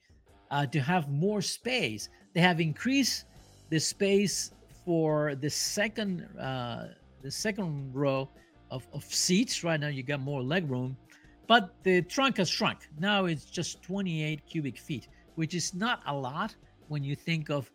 uh, 0.54 0.66
to 0.66 0.80
have 0.80 1.10
more 1.10 1.42
space. 1.42 2.08
They 2.32 2.40
have 2.40 2.60
increased 2.60 3.24
the 3.70 3.80
space 3.80 4.52
for 4.84 5.34
the 5.34 5.50
second 5.50 6.22
uh, 6.38 6.88
the 7.22 7.30
second 7.30 7.92
row 7.92 8.28
of, 8.70 8.86
of 8.92 9.02
seats. 9.04 9.64
Right 9.64 9.80
now, 9.80 9.88
you 9.88 10.02
got 10.02 10.20
more 10.20 10.42
leg 10.42 10.70
room, 10.70 10.96
but 11.46 11.74
the 11.82 12.02
trunk 12.02 12.38
has 12.38 12.48
shrunk. 12.48 12.88
Now 12.98 13.26
it's 13.26 13.44
just 13.44 13.82
28 13.82 14.46
cubic 14.46 14.78
feet, 14.78 15.08
which 15.34 15.54
is 15.54 15.74
not 15.74 16.02
a 16.06 16.14
lot 16.14 16.54
when 16.88 17.02
you 17.02 17.14
think 17.14 17.50
of 17.50 17.70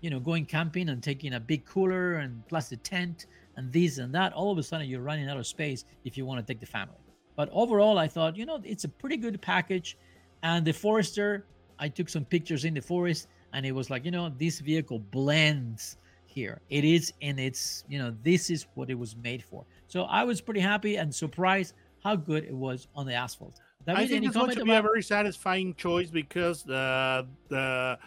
you 0.00 0.10
know 0.10 0.20
going 0.20 0.44
camping 0.44 0.88
and 0.88 1.02
taking 1.02 1.34
a 1.34 1.40
big 1.40 1.64
cooler 1.64 2.14
and 2.14 2.46
plus 2.48 2.68
the 2.68 2.76
tent 2.76 3.26
and 3.56 3.72
this 3.72 3.98
and 3.98 4.14
that. 4.14 4.32
All 4.32 4.50
of 4.50 4.58
a 4.58 4.62
sudden, 4.62 4.88
you're 4.88 5.00
running 5.00 5.28
out 5.28 5.36
of 5.36 5.46
space 5.46 5.84
if 6.04 6.16
you 6.16 6.26
want 6.26 6.44
to 6.44 6.52
take 6.52 6.60
the 6.60 6.66
family. 6.66 6.96
But 7.36 7.48
overall, 7.52 7.98
I 7.98 8.08
thought 8.08 8.36
you 8.36 8.46
know 8.46 8.60
it's 8.64 8.84
a 8.84 8.88
pretty 8.88 9.16
good 9.16 9.40
package, 9.40 9.96
and 10.42 10.64
the 10.64 10.72
Forester 10.72 11.46
I 11.78 11.88
took 11.88 12.08
some 12.08 12.24
pictures 12.24 12.64
in 12.64 12.74
the 12.74 12.80
forest 12.80 13.28
and 13.52 13.64
it 13.64 13.72
was 13.72 13.90
like, 13.90 14.04
you 14.04 14.10
know, 14.10 14.32
this 14.38 14.60
vehicle 14.60 14.98
blends 14.98 15.96
here. 16.26 16.60
It 16.70 16.84
is 16.84 17.12
and 17.22 17.38
it's, 17.38 17.84
you 17.88 17.98
know, 17.98 18.14
this 18.22 18.50
is 18.50 18.66
what 18.74 18.90
it 18.90 18.98
was 18.98 19.16
made 19.16 19.42
for. 19.42 19.64
So 19.86 20.04
I 20.04 20.24
was 20.24 20.40
pretty 20.40 20.60
happy 20.60 20.96
and 20.96 21.14
surprised 21.14 21.74
how 22.04 22.14
good 22.14 22.44
it 22.44 22.54
was 22.54 22.86
on 22.94 23.06
the 23.06 23.14
asphalt. 23.14 23.60
David, 23.86 24.00
I 24.00 24.06
think 24.06 24.24
it's 24.26 24.36
going 24.36 24.56
to 24.56 24.64
be 24.64 24.72
a 24.72 24.82
very 24.82 25.02
satisfying 25.02 25.74
choice 25.74 26.10
because 26.10 26.62
the 26.62 27.26
the 27.48 27.98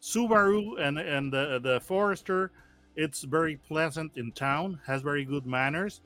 Subaru 0.00 0.80
and 0.80 0.98
and 0.98 1.32
the 1.32 1.58
the 1.62 1.80
Forester, 1.80 2.50
it's 2.94 3.22
very 3.22 3.56
pleasant 3.56 4.12
in 4.16 4.32
town, 4.32 4.78
has 4.86 5.02
very 5.02 5.24
good 5.24 5.46
manners, 5.46 6.02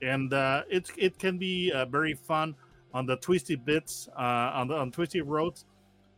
and 0.00 0.32
uh, 0.32 0.62
it's 0.68 0.90
it 0.96 1.18
can 1.18 1.38
be 1.38 1.70
uh, 1.72 1.84
very 1.86 2.14
fun 2.14 2.54
on 2.94 3.06
the 3.06 3.16
twisty 3.16 3.56
bits 3.56 4.08
uh, 4.18 4.52
on 4.54 4.68
the 4.68 4.74
on 4.74 4.90
twisty 4.90 5.20
roads 5.20 5.66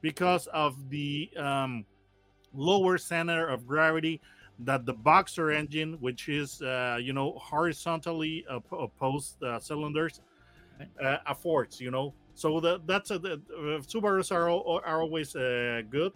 because 0.00 0.46
of 0.48 0.76
the 0.90 1.30
um, 1.36 1.84
lower 2.52 2.98
center 2.98 3.48
of 3.48 3.66
gravity 3.66 4.20
that 4.60 4.86
the 4.86 4.92
boxer 4.92 5.50
engine, 5.50 5.94
which 6.00 6.28
is 6.28 6.62
uh, 6.62 6.98
you 7.00 7.12
know 7.12 7.32
horizontally 7.38 8.44
opposed 8.48 9.42
uh, 9.42 9.58
cylinders, 9.58 10.20
uh, 11.02 11.16
affords. 11.26 11.80
You 11.80 11.90
know, 11.90 12.14
so 12.34 12.60
that 12.60 12.86
that's 12.86 13.10
a, 13.10 13.18
the 13.18 13.32
uh, 13.32 13.80
Subarus 13.82 14.32
are 14.32 14.48
are 14.50 15.02
always 15.02 15.34
uh, 15.36 15.82
good. 15.90 16.12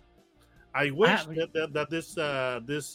I 0.74 0.90
wish 0.90 1.24
that, 1.24 1.52
that, 1.54 1.72
that 1.72 1.90
this 1.90 2.16
uh, 2.18 2.60
this 2.64 2.94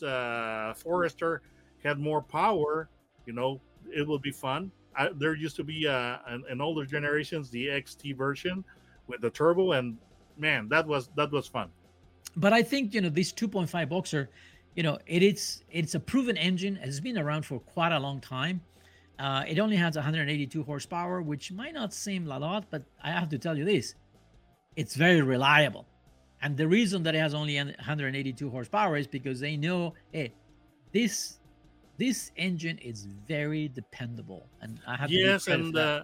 Forester 0.78 1.42
had 1.84 2.00
more 2.00 2.22
power. 2.22 2.90
You 3.26 3.34
know, 3.34 3.62
it 3.92 4.08
would 4.08 4.22
be 4.22 4.32
fun. 4.32 4.72
I, 4.96 5.10
there 5.16 5.36
used 5.36 5.56
to 5.56 5.64
be 5.64 5.86
an, 5.86 6.44
an 6.50 6.62
older 6.62 6.86
generations 6.86 7.50
the 7.50 7.68
XT 7.68 8.16
version 8.16 8.64
with 9.08 9.22
the 9.22 9.30
turbo, 9.30 9.72
and 9.74 9.98
man, 10.38 10.70
that 10.70 10.86
was 10.88 11.10
that 11.16 11.32
was 11.32 11.48
fun. 11.48 11.70
But 12.36 12.54
I 12.54 12.64
think 12.64 12.94
you 12.94 13.02
know 13.02 13.10
this 13.10 13.32
2.5 13.32 13.90
boxer, 13.90 14.30
you 14.76 14.84
know, 14.84 14.98
it 15.06 15.24
is 15.24 15.64
it's 15.70 15.96
a 15.96 16.00
proven 16.00 16.38
engine. 16.38 16.80
It's 16.82 17.00
been 17.00 17.18
around 17.18 17.46
for 17.46 17.60
quite 17.60 17.92
a 17.92 18.00
long 18.00 18.22
time. 18.22 18.62
Uh, 19.20 19.44
it 19.48 19.60
only 19.60 19.76
has 19.76 19.96
182 19.96 20.64
horsepower, 20.64 21.22
which 21.22 21.52
might 21.52 21.74
not 21.74 21.94
seem 21.94 22.30
a 22.30 22.40
lot, 22.40 22.66
but 22.70 22.84
I 23.02 23.12
have 23.12 23.30
to 23.30 23.38
tell 23.38 23.58
you 23.58 23.66
this: 23.66 23.96
it's 24.76 24.96
very 24.96 25.22
reliable. 25.22 25.86
And 26.42 26.58
the 26.58 26.68
reason 26.68 27.04
that 27.04 27.16
it 27.16 27.20
has 27.20 27.34
only 27.34 27.56
182 27.56 28.50
horsepower 28.50 28.98
is 28.98 29.08
because 29.08 29.40
they 29.40 29.56
know, 29.56 29.94
hey, 30.12 30.34
this 30.92 31.40
this 31.98 32.32
engine 32.36 32.78
is 32.80 33.06
very 33.28 33.70
dependable, 33.70 34.48
and 34.62 34.80
I 34.88 34.96
have 34.98 35.12
yes, 35.12 35.48
and 35.48 35.78
uh, 35.78 36.04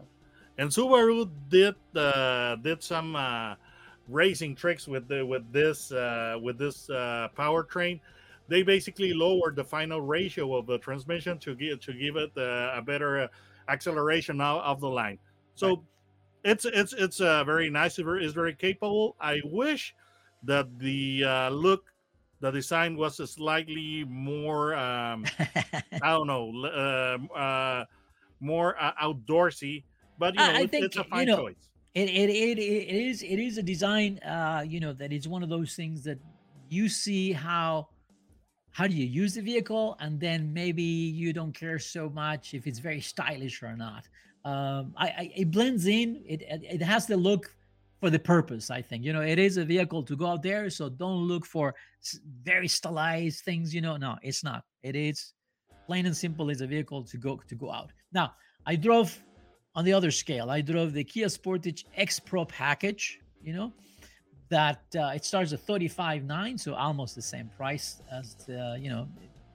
and 0.57 0.69
Subaru 0.69 1.29
did 1.49 1.75
uh, 1.95 2.55
did 2.57 2.83
some 2.83 3.15
uh, 3.15 3.55
racing 4.07 4.55
tricks 4.55 4.87
with 4.87 5.07
the 5.07 5.25
with 5.25 5.51
this 5.51 5.91
uh, 5.91 6.37
with 6.41 6.57
this 6.57 6.89
uh, 6.89 7.29
powertrain. 7.37 7.99
They 8.49 8.63
basically 8.63 9.13
lowered 9.13 9.55
the 9.55 9.63
final 9.63 10.01
ratio 10.01 10.55
of 10.55 10.65
the 10.65 10.77
transmission 10.79 11.37
to 11.39 11.55
give 11.55 11.79
to 11.81 11.93
give 11.93 12.15
it 12.15 12.31
uh, 12.35 12.71
a 12.75 12.81
better 12.81 13.21
uh, 13.21 13.27
acceleration 13.67 14.41
out 14.41 14.63
of 14.63 14.81
the 14.81 14.89
line. 14.89 15.19
So 15.55 15.67
right. 15.67 15.77
it's 16.45 16.65
it's 16.65 16.93
it's 16.93 17.21
uh, 17.21 17.43
very 17.43 17.69
nice. 17.69 17.99
It's 17.99 18.33
very 18.33 18.55
capable. 18.55 19.15
I 19.21 19.41
wish 19.45 19.95
that 20.43 20.79
the 20.79 21.23
uh, 21.25 21.49
look, 21.49 21.85
the 22.41 22.51
design 22.51 22.97
was 22.97 23.17
slightly 23.31 24.03
more. 24.09 24.73
Um, 24.73 25.25
I 26.01 26.09
don't 26.09 26.27
know, 26.27 26.51
uh, 26.65 27.37
uh, 27.37 27.85
more 28.39 28.75
uh, 28.81 28.93
outdoorsy. 29.01 29.83
But 30.17 30.33
you 30.33 30.39
know, 30.39 30.51
I, 30.51 30.57
I 30.61 30.67
think, 30.67 30.85
it's 30.85 30.97
a 30.97 31.03
fine 31.03 31.27
you 31.27 31.35
know, 31.35 31.37
choice 31.37 31.69
it, 31.95 32.09
it, 32.09 32.29
it, 32.29 32.59
it 32.59 33.07
is 33.09 33.23
it 33.23 33.39
is 33.39 33.57
a 33.57 33.63
design 33.63 34.19
uh 34.19 34.63
you 34.67 34.79
know 34.79 34.93
that 34.93 35.11
is 35.11 35.27
one 35.27 35.41
of 35.41 35.49
those 35.49 35.75
things 35.75 36.03
that 36.03 36.19
you 36.69 36.87
see 36.87 37.31
how 37.31 37.87
how 38.71 38.87
do 38.87 38.95
you 38.95 39.05
use 39.05 39.33
the 39.33 39.41
vehicle? 39.41 39.97
And 39.99 40.19
then 40.19 40.53
maybe 40.53 40.83
you 40.83 41.33
don't 41.33 41.53
care 41.53 41.79
so 41.79 42.09
much 42.09 42.53
if 42.53 42.67
it's 42.67 42.79
very 42.79 43.01
stylish 43.01 43.61
or 43.63 43.75
not. 43.75 44.07
Um 44.45 44.93
i, 44.97 45.07
I 45.07 45.31
it 45.35 45.51
blends 45.51 45.85
in. 45.87 46.21
It 46.25 46.43
it 46.47 46.81
has 46.81 47.05
the 47.05 47.17
look 47.17 47.55
for 47.99 48.09
the 48.09 48.19
purpose 48.19 48.69
i 48.71 48.81
think. 48.81 49.03
You 49.03 49.13
know 49.13 49.21
it 49.21 49.39
is 49.39 49.57
a 49.57 49.65
vehicle 49.65 50.03
to 50.03 50.15
go 50.15 50.27
out 50.27 50.43
there 50.43 50.69
so 50.69 50.89
don't 50.89 51.27
look 51.27 51.45
for 51.45 51.75
very 52.43 52.67
stylized 52.67 53.43
things 53.43 53.73
you 53.75 53.81
know. 53.81 53.97
No 53.97 54.17
it's 54.23 54.43
not. 54.43 54.63
It 54.83 54.95
is 54.95 55.33
plain 55.85 56.05
and 56.05 56.15
simple 56.15 56.49
is 56.49 56.61
a 56.61 56.67
vehicle 56.67 57.03
to 57.03 57.17
go 57.17 57.41
to 57.47 57.55
go 57.55 57.71
out. 57.71 57.91
Now 58.13 58.33
i 58.65 58.75
drove 58.75 59.19
on 59.75 59.85
the 59.85 59.93
other 59.93 60.11
scale, 60.11 60.49
I 60.49 60.61
drove 60.61 60.93
the 60.93 61.03
Kia 61.03 61.27
Sportage 61.27 61.85
X 61.95 62.19
Pro 62.19 62.43
package, 62.45 63.19
you 63.41 63.53
know, 63.53 63.71
that 64.49 64.81
uh, 64.95 65.11
it 65.15 65.23
starts 65.23 65.53
at 65.53 65.65
35.9, 65.65 66.59
so 66.59 66.73
almost 66.73 67.15
the 67.15 67.21
same 67.21 67.49
price 67.55 68.01
as, 68.11 68.33
the, 68.33 68.77
you 68.79 68.89
know, 68.89 69.07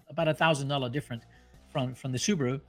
about 0.09 0.29
a 0.29 0.35
thousand 0.35 0.69
dollar 0.69 0.89
different 0.89 1.23
from 1.71 1.95
from 1.95 2.13
the 2.13 2.19
Subaru. 2.19 2.61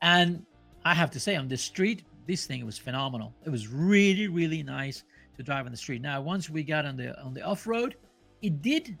And 0.00 0.44
I 0.84 0.94
have 0.94 1.10
to 1.12 1.20
say, 1.20 1.36
on 1.36 1.48
the 1.48 1.56
street, 1.56 2.04
this 2.26 2.46
thing 2.46 2.64
was 2.64 2.78
phenomenal. 2.78 3.34
It 3.44 3.50
was 3.50 3.68
really, 3.68 4.28
really 4.28 4.62
nice 4.62 5.04
to 5.36 5.42
drive 5.42 5.66
on 5.66 5.72
the 5.72 5.78
street. 5.78 6.02
Now, 6.02 6.20
once 6.20 6.48
we 6.48 6.62
got 6.62 6.84
on 6.84 6.96
the 6.96 7.20
on 7.20 7.34
the 7.34 7.42
off 7.42 7.66
road, 7.66 7.96
it 8.42 8.62
did 8.62 8.96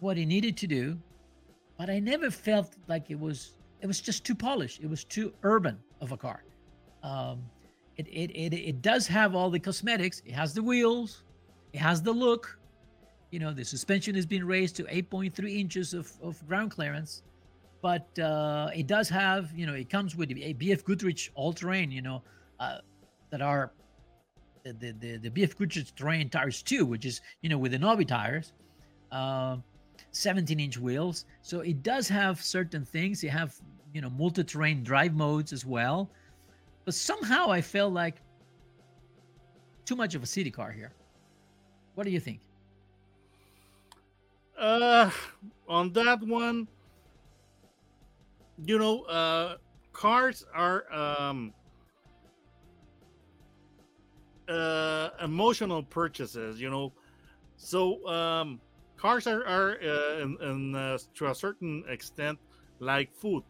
what 0.00 0.18
it 0.18 0.26
needed 0.26 0.56
to 0.58 0.66
do, 0.66 0.98
but 1.78 1.88
I 1.90 1.98
never 1.98 2.30
felt 2.30 2.76
like 2.88 3.10
it 3.10 3.18
was 3.18 3.54
it 3.80 3.86
was 3.86 4.00
just 4.00 4.24
too 4.24 4.34
polished. 4.34 4.80
It 4.80 4.88
was 4.88 5.04
too 5.04 5.32
urban 5.42 5.78
of 6.00 6.12
a 6.12 6.16
car. 6.16 6.44
Um, 7.02 7.42
it, 7.96 8.06
it, 8.08 8.30
it, 8.30 8.54
it 8.54 8.82
does 8.82 9.06
have 9.06 9.34
all 9.34 9.50
the 9.50 9.58
cosmetics. 9.58 10.22
It 10.24 10.32
has 10.32 10.54
the 10.54 10.62
wheels. 10.62 11.22
It 11.72 11.78
has 11.78 12.02
the 12.02 12.12
look. 12.12 12.58
You 13.30 13.38
know, 13.38 13.52
the 13.52 13.64
suspension 13.64 14.14
has 14.14 14.26
been 14.26 14.44
raised 14.46 14.76
to 14.76 14.84
8.3 14.84 15.58
inches 15.58 15.94
of, 15.94 16.12
of 16.22 16.46
ground 16.48 16.70
clearance. 16.72 17.22
But 17.82 18.18
uh, 18.18 18.70
it 18.74 18.86
does 18.86 19.08
have, 19.08 19.50
you 19.54 19.66
know, 19.66 19.74
it 19.74 19.88
comes 19.88 20.14
with 20.14 20.30
a 20.30 20.54
BF 20.54 20.84
Goodrich 20.84 21.30
all-terrain, 21.34 21.90
you 21.90 22.02
know, 22.02 22.22
uh, 22.58 22.78
that 23.30 23.40
are 23.40 23.72
the, 24.64 24.94
the, 25.00 25.16
the, 25.16 25.30
BF 25.30 25.56
Goodrich 25.56 25.94
terrain 25.94 26.28
tires 26.28 26.62
too, 26.62 26.84
which 26.84 27.06
is, 27.06 27.22
you 27.40 27.48
know, 27.48 27.56
with 27.56 27.72
the 27.72 27.78
Novi 27.78 28.04
tires. 28.04 28.52
Uh, 29.10 29.56
17 30.12 30.58
inch 30.58 30.78
wheels 30.78 31.24
so 31.42 31.60
it 31.60 31.82
does 31.82 32.08
have 32.08 32.42
certain 32.42 32.84
things 32.84 33.22
you 33.22 33.28
have 33.28 33.54
you 33.92 34.00
know 34.00 34.10
multi-terrain 34.10 34.82
drive 34.82 35.14
modes 35.14 35.52
as 35.52 35.66
well 35.66 36.10
but 36.84 36.94
somehow 36.94 37.50
I 37.50 37.60
felt 37.60 37.92
like 37.92 38.16
too 39.84 39.96
much 39.96 40.14
of 40.14 40.22
a 40.22 40.26
city 40.26 40.50
car 40.50 40.70
here. 40.70 40.92
What 42.00 42.06
do 42.06 42.12
you 42.12 42.20
think? 42.20 42.40
Uh, 44.58 45.10
on 45.68 45.92
that 45.92 46.22
one, 46.22 46.66
you 48.64 48.78
know, 48.78 49.02
uh, 49.02 49.58
cars 49.92 50.46
are 50.54 50.90
um, 50.90 51.52
uh, 54.48 55.10
emotional 55.22 55.82
purchases. 55.82 56.58
You 56.58 56.70
know, 56.70 56.94
so 57.58 58.08
um, 58.08 58.62
cars 58.96 59.26
are 59.26 59.44
are 59.46 59.72
uh, 59.84 60.22
in, 60.22 60.38
in 60.40 60.74
uh, 60.74 60.96
to 61.16 61.26
a 61.26 61.34
certain 61.34 61.84
extent 61.86 62.38
like 62.78 63.14
food 63.14 63.44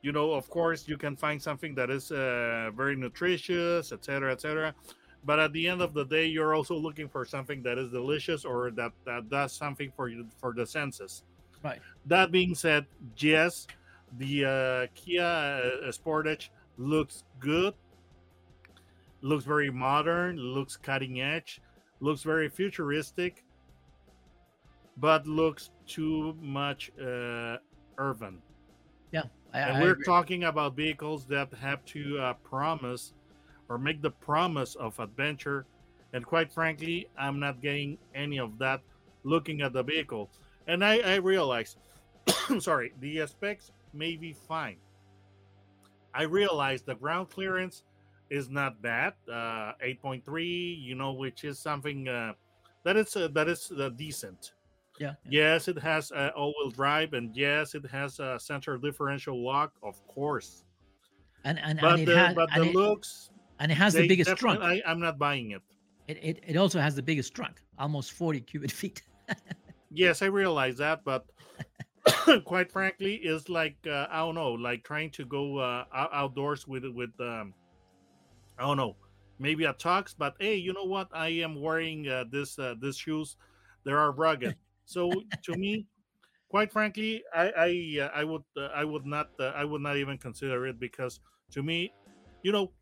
you 0.00 0.12
know 0.12 0.32
of 0.32 0.48
course 0.48 0.88
you 0.88 0.96
can 0.96 1.14
find 1.16 1.42
something 1.42 1.74
that 1.74 1.90
is 1.90 2.10
uh, 2.12 2.70
very 2.74 2.96
nutritious 2.96 3.92
etc 3.92 4.32
etc 4.32 4.74
but 5.24 5.38
at 5.38 5.52
the 5.52 5.68
end 5.68 5.82
of 5.82 5.94
the 5.94 6.04
day, 6.04 6.26
you're 6.26 6.54
also 6.54 6.74
looking 6.74 7.08
for 7.08 7.24
something 7.24 7.62
that 7.62 7.78
is 7.78 7.90
delicious 7.90 8.44
or 8.44 8.70
that, 8.72 8.92
that 9.04 9.28
does 9.28 9.52
something 9.52 9.92
for 9.94 10.08
you 10.08 10.26
for 10.38 10.52
the 10.52 10.66
senses. 10.66 11.24
Right. 11.62 11.80
That 12.06 12.30
being 12.30 12.54
said, 12.54 12.86
yes, 13.16 13.66
the 14.16 14.44
uh, 14.44 14.86
Kia 14.94 15.22
uh, 15.22 15.90
Sportage 15.90 16.50
looks 16.76 17.24
good, 17.40 17.74
looks 19.20 19.44
very 19.44 19.70
modern, 19.70 20.38
looks 20.38 20.76
cutting 20.76 21.20
edge, 21.20 21.60
looks 22.00 22.22
very 22.22 22.48
futuristic, 22.48 23.44
but 24.96 25.26
looks 25.26 25.70
too 25.86 26.36
much 26.40 26.90
uh, 27.00 27.56
urban. 27.98 28.40
Yeah, 29.12 29.24
I, 29.52 29.60
and 29.60 29.76
I 29.78 29.80
we're 29.80 29.92
agree. 29.92 30.04
talking 30.04 30.44
about 30.44 30.76
vehicles 30.76 31.24
that 31.26 31.52
have 31.54 31.84
to 31.86 32.18
uh, 32.18 32.34
promise 32.34 33.14
or 33.68 33.78
make 33.78 34.02
the 34.02 34.10
promise 34.10 34.74
of 34.76 34.98
adventure. 34.98 35.66
And 36.12 36.24
quite 36.24 36.50
frankly, 36.50 37.08
I'm 37.18 37.38
not 37.38 37.60
getting 37.60 37.98
any 38.14 38.38
of 38.38 38.58
that 38.58 38.80
looking 39.24 39.60
at 39.60 39.72
the 39.72 39.82
vehicle. 39.82 40.30
And 40.66 40.84
I, 40.84 40.98
I 40.98 41.14
realize, 41.16 41.76
sorry, 42.58 42.92
the 43.00 43.26
specs 43.26 43.70
may 43.92 44.16
be 44.16 44.32
fine. 44.32 44.76
I 46.14 46.22
realize 46.22 46.82
the 46.82 46.94
ground 46.94 47.30
clearance 47.30 47.84
is 48.30 48.48
not 48.48 48.80
bad, 48.82 49.14
uh, 49.30 49.72
8.3, 49.84 50.82
you 50.82 50.94
know, 50.94 51.12
which 51.12 51.44
is 51.44 51.58
something 51.58 52.08
uh, 52.08 52.32
that 52.84 52.96
is 52.96 53.16
uh, 53.16 53.28
that 53.32 53.48
is 53.48 53.72
uh, 53.78 53.90
decent. 53.90 54.52
Yeah. 54.98 55.14
Yes, 55.28 55.68
it 55.68 55.78
has 55.78 56.10
uh, 56.10 56.30
all-wheel 56.36 56.70
drive, 56.70 57.12
and 57.12 57.34
yes, 57.36 57.74
it 57.74 57.86
has 57.86 58.18
a 58.18 58.38
center 58.38 58.76
differential 58.78 59.42
lock, 59.44 59.72
of 59.82 60.04
course. 60.08 60.64
And 61.44 61.58
and, 61.60 61.80
But 61.80 62.00
and 62.00 62.08
the 62.08 62.32
but 62.34 62.50
the 62.54 62.72
looks, 62.72 63.30
and 63.58 63.72
it 63.72 63.76
has 63.76 63.94
the 63.94 64.06
biggest 64.06 64.36
trunk. 64.36 64.60
I, 64.60 64.82
I'm 64.86 65.00
not 65.00 65.18
buying 65.18 65.52
it. 65.52 65.62
It, 66.06 66.18
it 66.22 66.44
it 66.46 66.56
also 66.56 66.80
has 66.80 66.94
the 66.94 67.02
biggest 67.02 67.34
trunk, 67.34 67.60
almost 67.78 68.12
40 68.12 68.40
cubic 68.40 68.70
feet. 68.70 69.02
Yes, 69.90 70.20
I 70.20 70.26
realize 70.26 70.76
that, 70.76 71.02
but 71.02 71.24
quite 72.44 72.70
frankly, 72.70 73.16
it's 73.16 73.48
like 73.48 73.76
uh, 73.86 74.06
I 74.10 74.18
don't 74.18 74.34
know, 74.34 74.52
like 74.52 74.84
trying 74.84 75.10
to 75.12 75.24
go 75.24 75.58
uh, 75.58 75.84
outdoors 75.92 76.66
with 76.68 76.84
with 76.84 77.10
um, 77.20 77.54
I 78.58 78.62
don't 78.62 78.76
know, 78.76 78.96
maybe 79.38 79.64
a 79.64 79.74
tux. 79.74 80.14
But 80.16 80.36
hey, 80.38 80.56
you 80.56 80.72
know 80.72 80.84
what? 80.84 81.08
I 81.12 81.28
am 81.28 81.60
wearing 81.60 82.08
uh, 82.08 82.24
this 82.30 82.58
uh, 82.58 82.74
this 82.80 82.96
shoes. 82.96 83.36
They 83.84 83.92
are 83.92 84.12
rugged. 84.12 84.56
So 84.84 85.10
to 85.44 85.54
me, 85.54 85.86
quite 86.48 86.72
frankly, 86.72 87.22
I 87.34 87.50
I 87.50 88.04
uh, 88.04 88.10
I 88.14 88.24
would 88.24 88.44
uh, 88.56 88.68
I 88.74 88.84
would 88.84 89.06
not 89.06 89.30
uh, 89.40 89.52
I 89.54 89.64
would 89.64 89.82
not 89.82 89.96
even 89.96 90.18
consider 90.18 90.66
it 90.66 90.78
because 90.78 91.20
to 91.52 91.62
me, 91.62 91.92
you 92.42 92.52
know, 92.52 92.72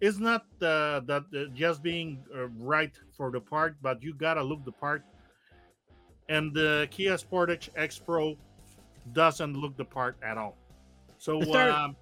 it's 0.00 0.18
not 0.18 0.42
uh, 0.62 1.00
that 1.00 1.24
uh, 1.34 1.44
just 1.54 1.82
being 1.82 2.22
uh, 2.34 2.46
right 2.58 2.92
for 3.16 3.30
the 3.30 3.40
part, 3.40 3.76
but 3.82 4.02
you 4.02 4.14
gotta 4.14 4.42
look 4.42 4.64
the 4.64 4.72
part. 4.72 5.02
And 6.28 6.54
the 6.54 6.86
Kia 6.90 7.14
Sportage 7.14 7.68
X 7.76 7.98
Pro 7.98 8.36
doesn't 9.12 9.54
look 9.54 9.76
the 9.76 9.84
part 9.84 10.16
at 10.22 10.38
all. 10.38 10.56
So 11.18 11.40
third- 11.42 11.70
um, 11.70 11.96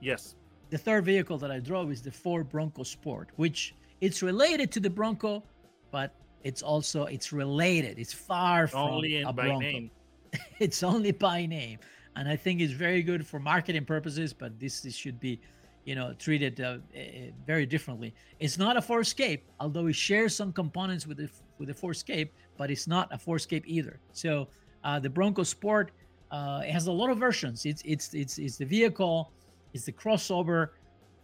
yes, 0.00 0.36
the 0.70 0.78
third 0.78 1.04
vehicle 1.04 1.38
that 1.38 1.50
I 1.50 1.58
drove 1.60 1.90
is 1.90 2.02
the 2.02 2.10
Ford 2.10 2.48
Bronco 2.48 2.82
Sport, 2.82 3.30
which 3.36 3.74
it's 4.00 4.22
related 4.22 4.70
to 4.72 4.80
the 4.80 4.90
Bronco, 4.90 5.42
but 5.90 6.14
it's 6.42 6.62
also 6.62 7.04
it's 7.04 7.32
related. 7.32 7.98
It's 7.98 8.12
far 8.12 8.68
from 8.68 8.80
only 8.80 9.22
a 9.22 9.32
by 9.32 9.46
Bronco. 9.46 9.60
name. 9.60 9.90
it's 10.58 10.82
only 10.82 11.12
by 11.12 11.46
name, 11.46 11.78
and 12.16 12.28
I 12.28 12.36
think 12.36 12.60
it's 12.60 12.72
very 12.72 13.02
good 13.02 13.26
for 13.26 13.40
marketing 13.40 13.84
purposes. 13.84 14.32
But 14.32 14.58
this, 14.60 14.80
this 14.80 14.94
should 14.94 15.18
be, 15.18 15.40
you 15.86 15.94
know, 15.94 16.12
treated 16.18 16.60
uh, 16.60 16.78
eh, 16.94 17.30
very 17.46 17.64
differently. 17.64 18.12
It's 18.40 18.58
not 18.58 18.76
a 18.76 18.82
Ford 18.82 19.06
Escape, 19.06 19.44
although 19.60 19.86
it 19.86 19.94
shares 19.94 20.34
some 20.34 20.52
components 20.52 21.06
with 21.06 21.16
the 21.16 21.30
with 21.58 21.68
the 21.68 21.74
Ford 21.74 21.96
Escape, 21.96 22.34
but 22.58 22.70
it's 22.70 22.86
not 22.86 23.08
a 23.12 23.18
Ford 23.18 23.40
Escape 23.40 23.64
either. 23.66 23.98
So 24.12 24.48
uh, 24.84 24.98
the 24.98 25.08
Bronco 25.08 25.44
Sport 25.44 25.92
uh, 26.30 26.60
has 26.62 26.88
a 26.88 26.92
lot 26.92 27.08
of 27.08 27.18
versions. 27.18 27.64
It's 27.64 27.82
it's 27.84 28.12
it's 28.12 28.38
it's 28.38 28.56
the 28.56 28.66
vehicle, 28.66 29.30
it's 29.72 29.84
the 29.84 29.92
crossover 29.92 30.70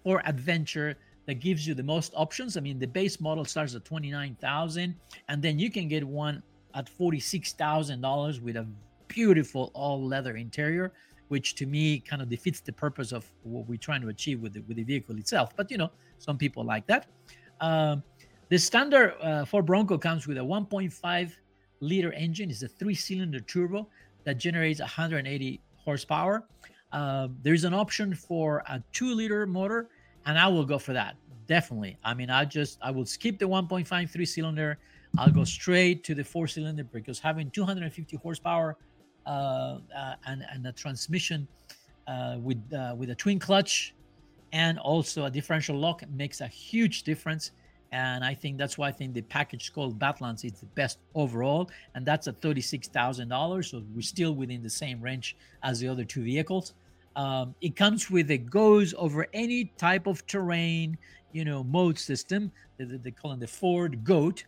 for 0.05 0.23
adventure 0.25 0.97
that 1.27 1.35
gives 1.35 1.67
you 1.67 1.75
the 1.75 1.83
most 1.83 2.13
options. 2.17 2.57
I 2.57 2.61
mean, 2.61 2.79
the 2.79 2.87
base 2.87 3.21
model 3.21 3.45
starts 3.45 3.75
at 3.75 3.85
twenty 3.85 4.13
nine 4.13 4.37
thousand, 4.41 4.95
and 5.29 5.43
then 5.43 5.59
you 5.59 5.71
can 5.71 5.89
get 5.89 6.07
one 6.07 6.41
at 6.75 6.89
forty 6.89 7.19
six 7.21 7.53
thousand 7.53 8.01
dollars 8.01 8.41
with 8.41 8.57
a 8.57 8.67
beautiful 9.09 9.73
all 9.75 10.07
leather 10.07 10.37
interior, 10.37 10.93
which 11.29 11.55
to 11.57 11.67
me 11.67 12.01
kind 12.01 12.23
of 12.23 12.29
defeats 12.29 12.61
the 12.61 12.73
purpose 12.73 13.13
of 13.13 13.31
what 13.43 13.67
we're 13.69 13.79
trying 13.79 14.03
to 14.03 14.09
achieve 14.09 14.41
with 14.41 14.55
the 14.55 14.61
with 14.63 14.77
the 14.77 14.85
vehicle 14.85 15.17
itself. 15.17 15.57
But 15.57 15.71
you 15.71 15.79
know, 15.79 15.91
some 16.19 16.39
people 16.39 16.65
like 16.65 16.87
that. 16.87 17.07
Um, 17.61 18.03
the 18.49 18.59
standard 18.59 19.15
uh, 19.23 19.45
Ford 19.45 19.67
Bronco 19.67 19.97
comes 19.97 20.27
with 20.27 20.37
a 20.37 20.41
1.5 20.41 21.33
liter 21.81 22.13
engine. 22.13 22.51
It's 22.51 22.63
a 22.63 22.69
three-cylinder 22.69 23.41
turbo 23.41 23.89
that 24.25 24.39
generates 24.39 24.81
180 24.81 25.61
horsepower. 25.77 26.45
Um, 26.93 27.37
there's 27.43 27.65
an 27.65 27.73
option 27.73 28.15
for 28.15 28.63
a 28.69 28.83
two-liter 28.93 29.47
motor, 29.47 29.89
and 30.27 30.39
I 30.39 30.49
will 30.49 30.67
go 30.67 30.79
for 30.79 30.93
that 30.93 31.17
definitely. 31.47 31.99
I 32.05 32.15
mean, 32.15 32.31
I 32.31 32.45
just 32.45 32.79
I 32.83 32.91
will 32.91 33.07
skip 33.07 33.39
the 33.39 33.47
1.5 33.47 34.11
three-cylinder. 34.11 34.79
I'll 35.19 35.31
go 35.31 35.45
straight 35.45 36.05
to 36.05 36.15
the 36.15 36.25
four-cylinder 36.25 36.85
because 36.85 37.19
having 37.19 37.51
250 37.51 38.17
horsepower 38.17 38.71
uh, 38.71 38.75
uh, 38.75 38.92
and 39.27 40.45
and 40.53 40.67
a 40.67 40.73
transmission 40.73 41.47
uh, 42.07 42.37
with 42.41 42.61
uh, 42.73 42.95
with 42.97 43.11
a 43.11 43.15
twin 43.15 43.39
clutch 43.39 43.95
and 44.53 44.79
also 44.79 45.25
a 45.25 45.31
differential 45.31 45.77
lock 45.79 46.03
makes 46.11 46.41
a 46.41 46.47
huge 46.47 47.03
difference. 47.05 47.53
And 47.93 48.25
I 48.25 48.33
think 48.33 48.57
that's 48.57 48.79
why 48.79 48.89
I 48.89 48.93
think 48.93 49.13
the 49.13 49.21
package 49.23 49.71
called 49.73 49.99
Badlands 49.99 50.45
is 50.45 50.53
the 50.53 50.67
best 50.67 50.99
overall, 51.15 51.71
and 51.95 52.07
that's 52.07 52.27
at 52.27 52.41
thirty-six 52.41 52.89
thousand 52.89 53.29
dollars. 53.29 53.71
So 53.71 53.83
we're 53.95 54.01
still 54.01 54.35
within 54.35 54.63
the 54.63 54.71
same 54.71 55.01
range 55.01 55.37
as 55.63 55.81
the 55.81 55.89
other 55.89 56.05
two 56.05 56.23
vehicles. 56.25 56.73
Um, 57.17 57.55
it 57.61 57.77
comes 57.77 58.11
with 58.11 58.31
a 58.31 58.39
goes 58.39 58.95
over 58.97 59.27
any 59.35 59.67
type 59.77 60.07
of 60.07 60.27
terrain, 60.27 60.97
you 61.33 61.45
know, 61.45 61.63
mode 61.65 61.99
system. 61.99 62.51
They, 62.79 62.85
they- 62.87 62.97
they 62.97 63.11
call 63.11 63.33
it 63.33 63.41
the 63.41 63.47
Ford 63.47 64.03
Goat. 64.05 64.45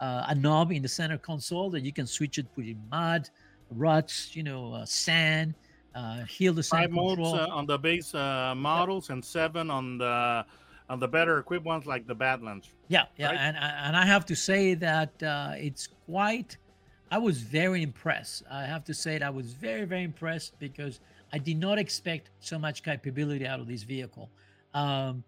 Uh, 0.00 0.24
a 0.28 0.34
knob 0.34 0.72
in 0.72 0.82
the 0.82 0.88
center 0.88 1.16
console 1.16 1.70
that 1.70 1.82
you 1.84 1.92
can 1.92 2.06
switch 2.08 2.36
it, 2.36 2.52
put 2.56 2.66
in 2.66 2.76
mud, 2.90 3.30
ruts, 3.76 4.34
you 4.34 4.42
know, 4.42 4.72
uh, 4.72 4.84
sand, 4.84 5.54
uh, 5.94 6.24
heal 6.24 6.52
the 6.52 6.62
Five 6.62 6.84
sand 6.84 6.92
modes 6.92 7.16
control. 7.16 7.34
uh, 7.34 7.48
on 7.48 7.66
the 7.66 7.78
base 7.78 8.14
uh, 8.14 8.54
models 8.56 9.10
and 9.10 9.24
seven 9.24 9.70
on 9.70 9.98
the 9.98 10.44
on 10.88 10.98
the 10.98 11.08
better 11.08 11.38
equipped 11.38 11.64
ones 11.64 11.86
like 11.86 12.06
the 12.06 12.14
Badlands. 12.14 12.68
Yeah, 12.88 13.04
yeah, 13.16 13.28
right? 13.28 13.36
and 13.36 13.56
and 13.56 13.96
I 13.96 14.04
have 14.06 14.26
to 14.26 14.36
say 14.36 14.74
that 14.74 15.22
uh, 15.22 15.52
it's 15.56 15.88
quite. 16.06 16.56
I 17.10 17.18
was 17.18 17.42
very 17.42 17.82
impressed. 17.82 18.42
I 18.50 18.64
have 18.64 18.84
to 18.84 18.94
say 18.94 19.18
that 19.18 19.26
I 19.26 19.30
was 19.30 19.52
very 19.52 19.84
very 19.84 20.02
impressed 20.02 20.58
because 20.58 21.00
I 21.32 21.38
did 21.38 21.58
not 21.58 21.78
expect 21.78 22.30
so 22.40 22.58
much 22.58 22.82
capability 22.82 23.46
out 23.46 23.60
of 23.60 23.66
this 23.66 23.82
vehicle. 23.82 24.30
Um, 24.74 25.24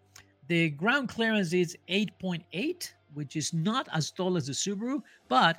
the 0.48 0.70
ground 0.70 1.08
clearance 1.08 1.52
is 1.54 1.76
8.8, 1.88 2.92
which 3.14 3.36
is 3.36 3.54
not 3.54 3.88
as 3.92 4.10
tall 4.10 4.36
as 4.36 4.46
the 4.46 4.52
Subaru, 4.52 5.02
but 5.28 5.58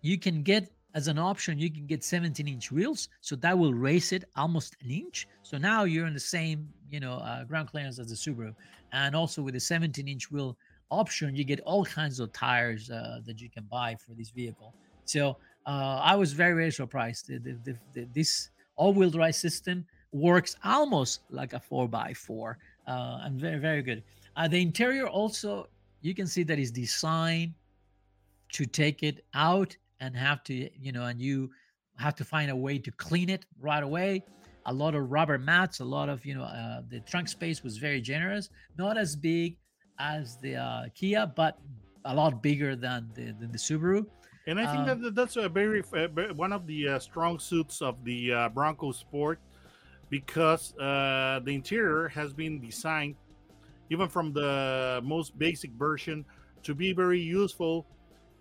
you 0.00 0.18
can 0.18 0.42
get 0.42 0.70
as 0.96 1.08
an 1.08 1.18
option 1.18 1.58
you 1.58 1.70
can 1.70 1.86
get 1.86 2.02
17 2.02 2.48
inch 2.48 2.72
wheels 2.72 3.10
so 3.20 3.36
that 3.36 3.56
will 3.56 3.74
raise 3.74 4.12
it 4.12 4.24
almost 4.34 4.76
an 4.82 4.90
inch. 4.90 5.28
So 5.42 5.58
now 5.58 5.84
you're 5.84 6.06
in 6.06 6.14
the 6.14 6.28
same 6.36 6.68
you 6.90 7.00
know 7.00 7.16
uh, 7.18 7.44
ground 7.44 7.68
clearance 7.68 7.98
as 7.98 8.08
the 8.08 8.16
subaru. 8.16 8.54
And 8.92 9.14
also 9.14 9.42
with 9.42 9.54
the 9.54 9.60
17 9.60 10.08
inch 10.08 10.30
wheel 10.32 10.56
option 10.90 11.36
you 11.36 11.44
get 11.44 11.60
all 11.60 11.84
kinds 11.84 12.18
of 12.18 12.32
tires 12.32 12.90
uh, 12.90 13.20
that 13.26 13.40
you 13.42 13.50
can 13.50 13.64
buy 13.64 13.94
for 13.94 14.14
this 14.14 14.30
vehicle. 14.30 14.74
So 15.04 15.36
uh, 15.66 16.00
i 16.02 16.14
was 16.16 16.32
very 16.32 16.54
very 16.54 16.72
surprised. 16.72 17.28
The, 17.28 17.38
the, 17.38 17.76
the, 17.92 18.08
this 18.14 18.50
all-wheel 18.76 19.10
drive 19.10 19.34
system 19.34 19.84
works 20.12 20.56
almost 20.64 21.20
like 21.30 21.52
a 21.52 21.60
4x4 21.70 22.54
uh, 22.86 23.18
and 23.24 23.38
very 23.38 23.58
very 23.58 23.82
good. 23.82 24.02
Uh, 24.36 24.48
the 24.48 24.60
interior 24.62 25.06
also 25.06 25.68
you 26.00 26.14
can 26.14 26.26
see 26.26 26.42
that 26.44 26.58
is 26.58 26.70
designed 26.70 27.52
to 28.52 28.64
take 28.64 29.02
it 29.02 29.24
out 29.34 29.76
and 30.00 30.16
have 30.16 30.42
to 30.44 30.54
you 30.78 30.92
know 30.92 31.04
and 31.04 31.20
you 31.20 31.50
have 31.96 32.14
to 32.14 32.24
find 32.24 32.50
a 32.50 32.56
way 32.56 32.78
to 32.78 32.90
clean 32.92 33.28
it 33.30 33.46
right 33.60 33.82
away. 33.82 34.22
A 34.66 34.72
lot 34.72 34.94
of 34.94 35.10
rubber 35.10 35.38
mats 35.38 35.80
a 35.80 35.84
lot 35.84 36.08
of 36.08 36.24
you 36.26 36.34
know 36.34 36.42
uh, 36.42 36.82
the 36.88 37.00
trunk 37.00 37.28
space 37.28 37.62
was 37.62 37.78
very 37.78 38.00
generous. 38.00 38.50
Not 38.76 38.98
as 38.98 39.16
big 39.16 39.58
as 39.98 40.36
the 40.38 40.56
uh, 40.56 40.84
kia 40.94 41.26
but 41.34 41.58
a 42.04 42.14
lot 42.14 42.42
bigger 42.42 42.76
than 42.76 43.08
the, 43.14 43.32
than 43.32 43.50
the 43.50 43.58
subaru. 43.58 44.06
And 44.46 44.60
I 44.60 44.66
think 44.72 44.88
Um, 44.88 45.02
that 45.02 45.14
that's 45.14 45.36
a 45.36 45.48
very 45.48 45.82
uh, 45.92 46.06
one 46.34 46.52
of 46.52 46.66
the 46.66 46.88
uh, 46.88 46.98
strong 47.00 47.38
suits 47.38 47.82
of 47.82 48.04
the 48.04 48.32
uh, 48.32 48.48
Bronco 48.50 48.92
Sport 48.92 49.40
because 50.08 50.72
uh, 50.78 51.40
the 51.42 51.50
interior 51.50 52.06
has 52.08 52.32
been 52.32 52.60
designed, 52.60 53.16
even 53.90 54.08
from 54.08 54.32
the 54.32 55.00
most 55.02 55.36
basic 55.36 55.72
version, 55.72 56.24
to 56.62 56.74
be 56.74 56.92
very 56.92 57.20
useful 57.20 57.86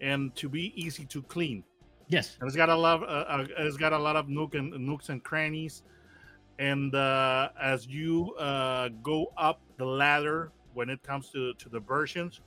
and 0.02 0.36
to 0.36 0.50
be 0.50 0.74
easy 0.76 1.06
to 1.06 1.22
clean. 1.24 1.64
yes 2.08 2.38
And 2.40 2.48
it's 2.48 2.56
got 2.56 2.70
a 2.70 2.76
lot. 2.76 3.04
Of, 3.04 3.10
uh, 3.10 3.54
uh, 3.54 3.66
it's 3.66 3.78
got 3.78 3.94
a 3.94 3.98
lot 3.98 4.16
of 4.16 4.30
nook 4.30 4.56
and 4.56 4.72
nooks 4.72 5.10
and 5.10 5.24
crannies. 5.24 5.84
And 6.60 6.96
uh, 6.96 7.50
as 7.62 7.88
you 7.88 8.34
uh, 8.36 8.90
go 9.04 9.34
up 9.38 9.62
the 9.78 9.86
ladder 9.86 10.52
when 10.74 10.90
it 10.90 11.02
comes 11.04 11.30
to 11.32 11.54
to 11.56 11.70
the 11.70 11.80
versions, 11.80 12.42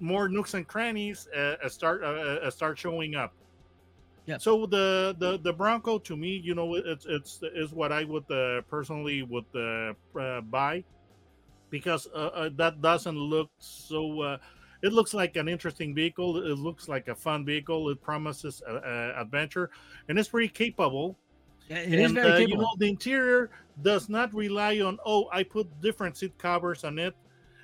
more 0.00 0.28
nooks 0.28 0.54
and 0.54 0.66
crannies 0.66 1.28
uh, 1.28 1.68
start 1.68 2.02
uh, 2.02 2.50
start 2.50 2.78
showing 2.78 3.14
up. 3.14 3.32
Yeah. 4.26 4.38
So 4.38 4.66
the 4.66 5.14
the 5.18 5.38
the 5.38 5.52
Bronco 5.52 5.98
to 5.98 6.16
me, 6.16 6.40
you 6.42 6.54
know, 6.54 6.74
it's 6.74 7.06
it's 7.06 7.40
is 7.54 7.72
what 7.72 7.92
I 7.92 8.04
would 8.04 8.30
uh, 8.30 8.62
personally 8.68 9.22
would 9.22 9.44
uh, 9.54 9.92
uh, 10.18 10.40
buy 10.40 10.84
because 11.70 12.08
that 12.14 12.76
doesn't 12.80 13.18
look 13.18 13.50
so. 13.58 14.38
It 14.84 14.92
looks 14.92 15.14
like 15.14 15.36
an 15.36 15.48
interesting 15.48 15.94
vehicle. 15.94 16.36
It 16.44 16.58
looks 16.58 16.88
like 16.88 17.08
a 17.08 17.14
fun 17.14 17.42
vehicle. 17.42 17.88
It 17.88 18.02
promises 18.02 18.62
uh, 18.68 18.74
uh, 18.74 19.14
adventure, 19.16 19.70
and 20.10 20.18
it's 20.18 20.28
pretty 20.28 20.48
capable. 20.48 21.16
Yeah, 21.70 21.78
it 21.78 21.94
is 21.94 22.04
and, 22.04 22.14
very 22.14 22.28
uh, 22.28 22.36
capable. 22.36 22.50
You 22.50 22.58
know, 22.58 22.74
the 22.78 22.88
interior 22.88 23.50
does 23.80 24.10
not 24.10 24.34
rely 24.34 24.80
on 24.80 24.98
oh, 25.06 25.30
I 25.32 25.42
put 25.42 25.66
different 25.80 26.18
seat 26.18 26.36
covers 26.36 26.84
on 26.84 26.98
it, 26.98 27.14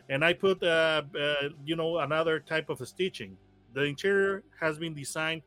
and 0.09 0.25
I 0.25 0.33
put 0.33 0.63
uh, 0.63 1.03
uh 1.15 1.51
you 1.67 1.77
know 1.77 1.99
another 1.99 2.41
type 2.41 2.71
of 2.71 2.79
stitching. 2.89 3.37
The 3.75 3.83
interior 3.85 4.43
has 4.59 4.79
been 4.79 4.95
designed 4.95 5.43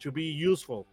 to 0.00 0.12
be 0.12 0.24
useful. 0.24 0.86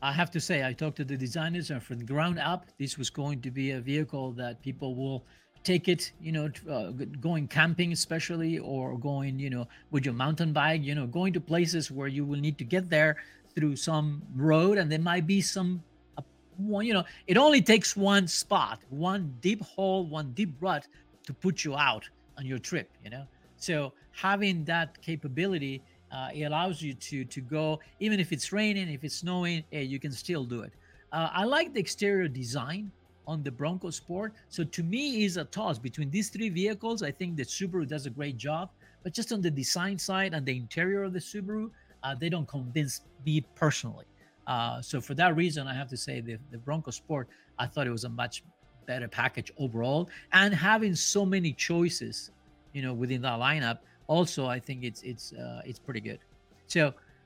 I 0.00 0.12
have 0.12 0.30
to 0.30 0.40
say, 0.40 0.64
I 0.64 0.72
talked 0.74 0.96
to 0.98 1.04
the 1.04 1.16
designers, 1.16 1.70
and 1.72 1.82
from 1.82 1.98
the 1.98 2.04
ground 2.04 2.38
up, 2.38 2.66
this 2.78 2.96
was 2.96 3.10
going 3.10 3.40
to 3.42 3.50
be 3.50 3.72
a 3.72 3.80
vehicle 3.80 4.30
that 4.32 4.62
people 4.62 4.94
will 4.94 5.26
take 5.62 5.88
it, 5.88 6.12
you 6.20 6.32
know, 6.32 6.50
uh, 6.70 6.90
going 7.20 7.46
camping, 7.48 7.92
especially, 7.92 8.58
or 8.58 8.96
going, 8.96 9.38
you 9.38 9.50
know, 9.50 9.68
with 9.90 10.04
your 10.04 10.14
mountain 10.14 10.52
bike, 10.52 10.82
you 10.82 10.94
know, 10.94 11.06
going 11.06 11.32
to 11.32 11.40
places 11.40 11.90
where 11.90 12.08
you 12.08 12.24
will 12.24 12.40
need 12.40 12.58
to 12.58 12.64
get 12.64 12.88
there 12.88 13.16
through 13.54 13.76
some 13.76 14.22
road, 14.36 14.78
and 14.78 14.90
there 14.90 14.98
might 14.98 15.26
be 15.26 15.40
some, 15.40 15.82
uh, 16.16 16.22
one, 16.56 16.86
you 16.86 16.94
know, 16.94 17.04
it 17.26 17.36
only 17.36 17.60
takes 17.60 17.96
one 17.96 18.26
spot, 18.26 18.80
one 18.90 19.34
deep 19.40 19.62
hole, 19.62 20.06
one 20.06 20.32
deep 20.32 20.54
rut 20.60 20.86
to 21.26 21.34
put 21.34 21.64
you 21.64 21.76
out 21.76 22.08
on 22.38 22.46
your 22.46 22.58
trip, 22.58 22.88
you 23.04 23.10
know. 23.10 23.26
So 23.56 23.92
having 24.12 24.64
that 24.64 25.00
capability 25.02 25.82
uh, 26.12 26.28
it 26.34 26.42
allows 26.42 26.82
you 26.82 26.94
to 26.94 27.24
to 27.24 27.40
go 27.40 27.80
even 28.00 28.18
if 28.20 28.32
it's 28.32 28.52
raining 28.52 28.88
if 28.88 29.04
it's 29.04 29.16
snowing 29.16 29.64
hey, 29.70 29.82
you 29.82 29.98
can 29.98 30.12
still 30.12 30.44
do 30.44 30.62
it 30.62 30.72
uh, 31.12 31.30
i 31.32 31.44
like 31.44 31.72
the 31.72 31.80
exterior 31.80 32.28
design 32.28 32.90
on 33.30 33.42
the 33.44 33.50
bronco 33.50 33.90
sport. 33.90 34.34
So 34.48 34.64
to 34.64 34.82
me 34.82 35.24
is 35.24 35.36
a 35.36 35.44
toss. 35.44 35.78
Between 35.78 36.10
these 36.10 36.28
three 36.30 36.48
vehicles 36.48 37.02
i 37.02 37.12
think 37.18 37.36
the 37.36 37.44
subaru 37.44 37.86
does 37.86 38.04
a 38.06 38.10
great 38.10 38.36
job 38.36 38.70
but 39.02 39.12
just 39.14 39.32
on 39.32 39.40
the 39.40 39.50
design 39.50 39.98
side 39.98 40.34
and 40.34 40.44
the 40.44 40.56
interior 40.64 41.02
of 41.04 41.12
the 41.12 41.24
subaru 41.30 41.70
uh, 42.02 42.14
they 42.14 42.28
don't 42.28 42.48
convince 42.48 43.02
me 43.26 43.44
personally. 43.54 44.06
Uh, 44.46 44.80
so 44.82 45.00
for 45.00 45.14
that 45.14 45.36
reason 45.36 45.68
i 45.68 45.74
have 45.74 45.88
to 45.88 45.96
say 45.96 46.20
the, 46.20 46.36
the 46.50 46.58
bronco 46.58 46.90
sport 46.90 47.28
i 47.58 47.66
thought 47.66 47.86
it 47.86 47.96
was 47.98 48.04
a 48.04 48.14
much 48.22 48.42
better 48.86 49.06
package 49.06 49.52
overall. 49.58 50.08
And 50.32 50.52
having 50.52 50.94
so 50.94 51.24
many 51.24 51.52
choices 51.52 52.30
you 52.72 52.82
know 52.82 52.92
within 53.02 53.22
that 53.22 53.38
lineup 53.48 53.78
also 54.06 54.46
i 54.46 54.58
think 54.66 54.78
it's 54.88 55.02
it's 55.02 55.32
uh, 55.32 55.62
it's 55.64 55.78
pretty 55.78 56.00
good. 56.00 56.20
So 56.66 56.82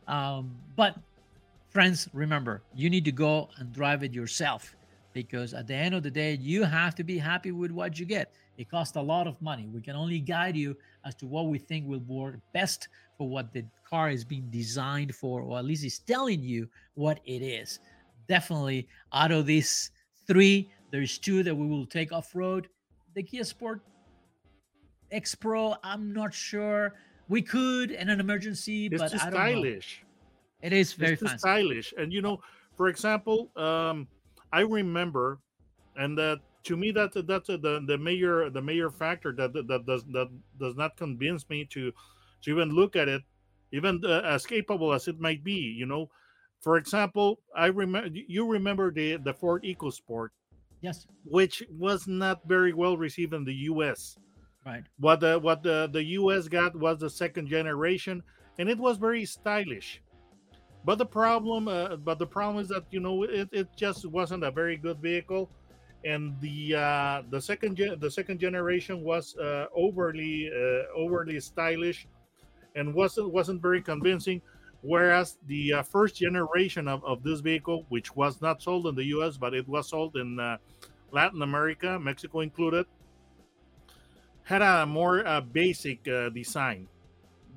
um 0.07 0.55
but 0.77 0.93
friends 1.75 2.09
remember 2.13 2.63
you 2.75 2.89
need 2.95 3.05
to 3.05 3.17
go 3.27 3.49
and 3.59 3.73
drive 3.73 4.01
it 4.07 4.13
yourself 4.13 4.77
because 5.15 5.55
at 5.55 5.67
the 5.67 5.75
end 5.75 5.95
of 5.95 6.03
the 6.03 6.11
day 6.11 6.35
you 6.35 6.65
have 6.65 6.95
to 6.95 7.03
be 7.05 7.17
happy 7.17 7.53
with 7.53 7.71
what 7.71 7.99
you 7.99 8.05
get 8.05 8.35
it 8.59 8.69
costs 8.71 8.97
a 8.97 9.01
lot 9.01 9.27
of 9.27 9.41
money 9.41 9.67
we 9.73 9.81
can 9.81 9.97
only 9.97 10.21
guide 10.21 10.57
you 10.57 10.77
as 11.07 11.15
to 11.15 11.27
what 11.27 11.47
we 11.47 11.59
think 11.59 11.89
will 11.89 12.01
work 12.01 12.39
best 12.53 12.89
for 13.17 13.29
what 13.29 13.53
the 13.53 13.65
car 13.89 14.11
is 14.11 14.25
being 14.25 14.47
designed 14.51 15.15
for 15.15 15.41
or 15.41 15.59
at 15.59 15.65
least 15.65 15.85
is 15.85 15.99
telling 16.01 16.43
you 16.43 16.69
what 16.95 17.21
it 17.25 17.41
is 17.41 17.79
definitely 18.29 18.87
out 19.13 19.31
of 19.31 19.47
these 19.47 19.91
three 20.27 20.69
there's 20.91 21.19
two 21.19 21.43
that 21.43 21.55
we 21.55 21.67
will 21.67 21.87
take 21.87 22.13
off 22.13 22.35
road 22.35 22.69
the 23.15 23.23
kia 23.23 23.45
sport 23.45 23.81
X 25.11 25.35
Pro, 25.35 25.77
I'm 25.85 26.13
not 26.13 26.35
sure. 26.35 26.95
We 27.29 27.41
could 27.41 27.93
in 27.93 28.09
an 28.09 28.21
emergency, 28.21 28.87
It's 28.87 29.01
but 29.01 29.15
I 29.15 29.31
don't 29.31 29.33
know. 29.33 29.39
stylish. 29.39 30.05
It 30.61 30.73
is 30.73 30.93
very 30.93 31.13
it's 31.21 31.41
stylish 31.41 31.95
and 31.97 32.13
you 32.13 32.23
know 32.23 32.41
for 32.77 32.89
example 32.89 33.51
um 33.57 34.09
i 34.53 34.61
remember 34.61 35.39
and 35.97 36.17
that 36.19 36.41
to 36.65 36.77
me 36.77 36.91
that's 36.91 37.17
that's 37.27 37.49
the 37.49 37.85
the 37.87 37.99
major 37.99 38.51
the 38.51 38.63
major 38.63 38.91
factor 38.91 39.33
that 39.33 39.53
that, 39.53 39.69
that 39.69 39.87
does 39.87 40.05
that 40.13 40.29
does 40.59 40.75
not 40.75 40.97
convince 40.97 41.49
me 41.49 41.65
to 41.65 41.93
to 42.43 42.51
even 42.51 42.71
look 42.71 42.97
at 42.97 43.09
it 43.09 43.23
even 43.73 44.01
uh, 44.05 44.21
as 44.25 44.47
capable 44.47 44.93
as 44.93 45.09
it 45.09 45.21
might 45.21 45.43
be 45.45 45.53
you 45.53 45.87
know? 45.87 46.09
For 46.61 46.77
example 46.79 47.41
i 47.55 47.67
remember 47.67 48.09
you 48.13 48.47
remember 48.47 48.91
the 48.91 49.17
the 49.17 49.35
ford 49.35 49.65
ecosport? 49.65 50.29
Yes, 50.81 51.07
which 51.25 51.63
was 51.71 52.07
not 52.07 52.41
very 52.47 52.73
well 52.73 52.97
received 52.97 53.33
in 53.33 53.45
the 53.45 53.53
us 53.53 54.17
right. 54.67 54.85
what 54.99 55.21
the 55.21 55.39
what 55.39 55.63
the 55.63 55.89
the 55.93 56.03
us 56.03 56.49
got 56.49 56.75
was 56.77 56.99
the 56.99 57.11
second 57.11 57.49
generation 57.49 58.23
and 58.59 58.69
it 58.69 58.79
was 58.79 58.97
very 58.97 59.25
stylish 59.25 60.01
but 60.85 60.99
the 60.99 61.07
problem 61.07 61.69
uh, 61.69 61.97
but 61.97 62.19
the 62.19 62.27
problem 62.27 62.63
is 62.63 62.69
that 62.69 62.85
you 62.91 63.01
know 63.01 63.25
it, 63.25 63.49
it 63.53 63.69
just 63.77 64.07
wasn't 64.07 64.45
a 64.45 64.51
very 64.51 64.77
good 64.77 65.01
vehicle. 65.01 65.51
And 66.05 66.39
the 66.41 66.75
uh 66.77 67.23
the 67.31 67.41
second 67.41 67.77
gen- 67.77 67.99
the 67.99 68.11
second 68.11 68.39
generation 68.39 69.03
was 69.03 69.37
uh 69.37 69.67
overly 69.75 70.51
uh, 70.55 70.85
overly 70.95 71.41
stylish 71.41 72.07
and 72.75 72.95
wasn't 72.95 73.33
wasn't 73.33 73.63
very 73.63 73.83
convincing. 73.83 74.43
Whereas 74.83 75.39
the 75.47 75.75
uh, 75.75 75.83
first 75.83 76.17
generation 76.17 76.89
of, 76.89 77.05
of 77.05 77.23
this 77.23 77.41
vehicle 77.41 77.87
which 77.89 78.15
was 78.15 78.43
not 78.43 78.63
sold 78.63 78.87
in 78.87 78.95
the 78.95 79.05
us 79.05 79.39
but 79.39 79.55
it 79.55 79.67
was 79.69 79.89
sold 79.89 80.17
in 80.17 80.39
uh, 80.39 80.59
latin 81.11 81.43
america 81.43 81.99
mexico 81.99 82.41
included 82.41 82.87
had 84.43 84.63
a 84.63 84.87
more 84.87 85.27
uh, 85.27 85.41
basic 85.41 86.07
uh, 86.09 86.29
design. 86.31 86.89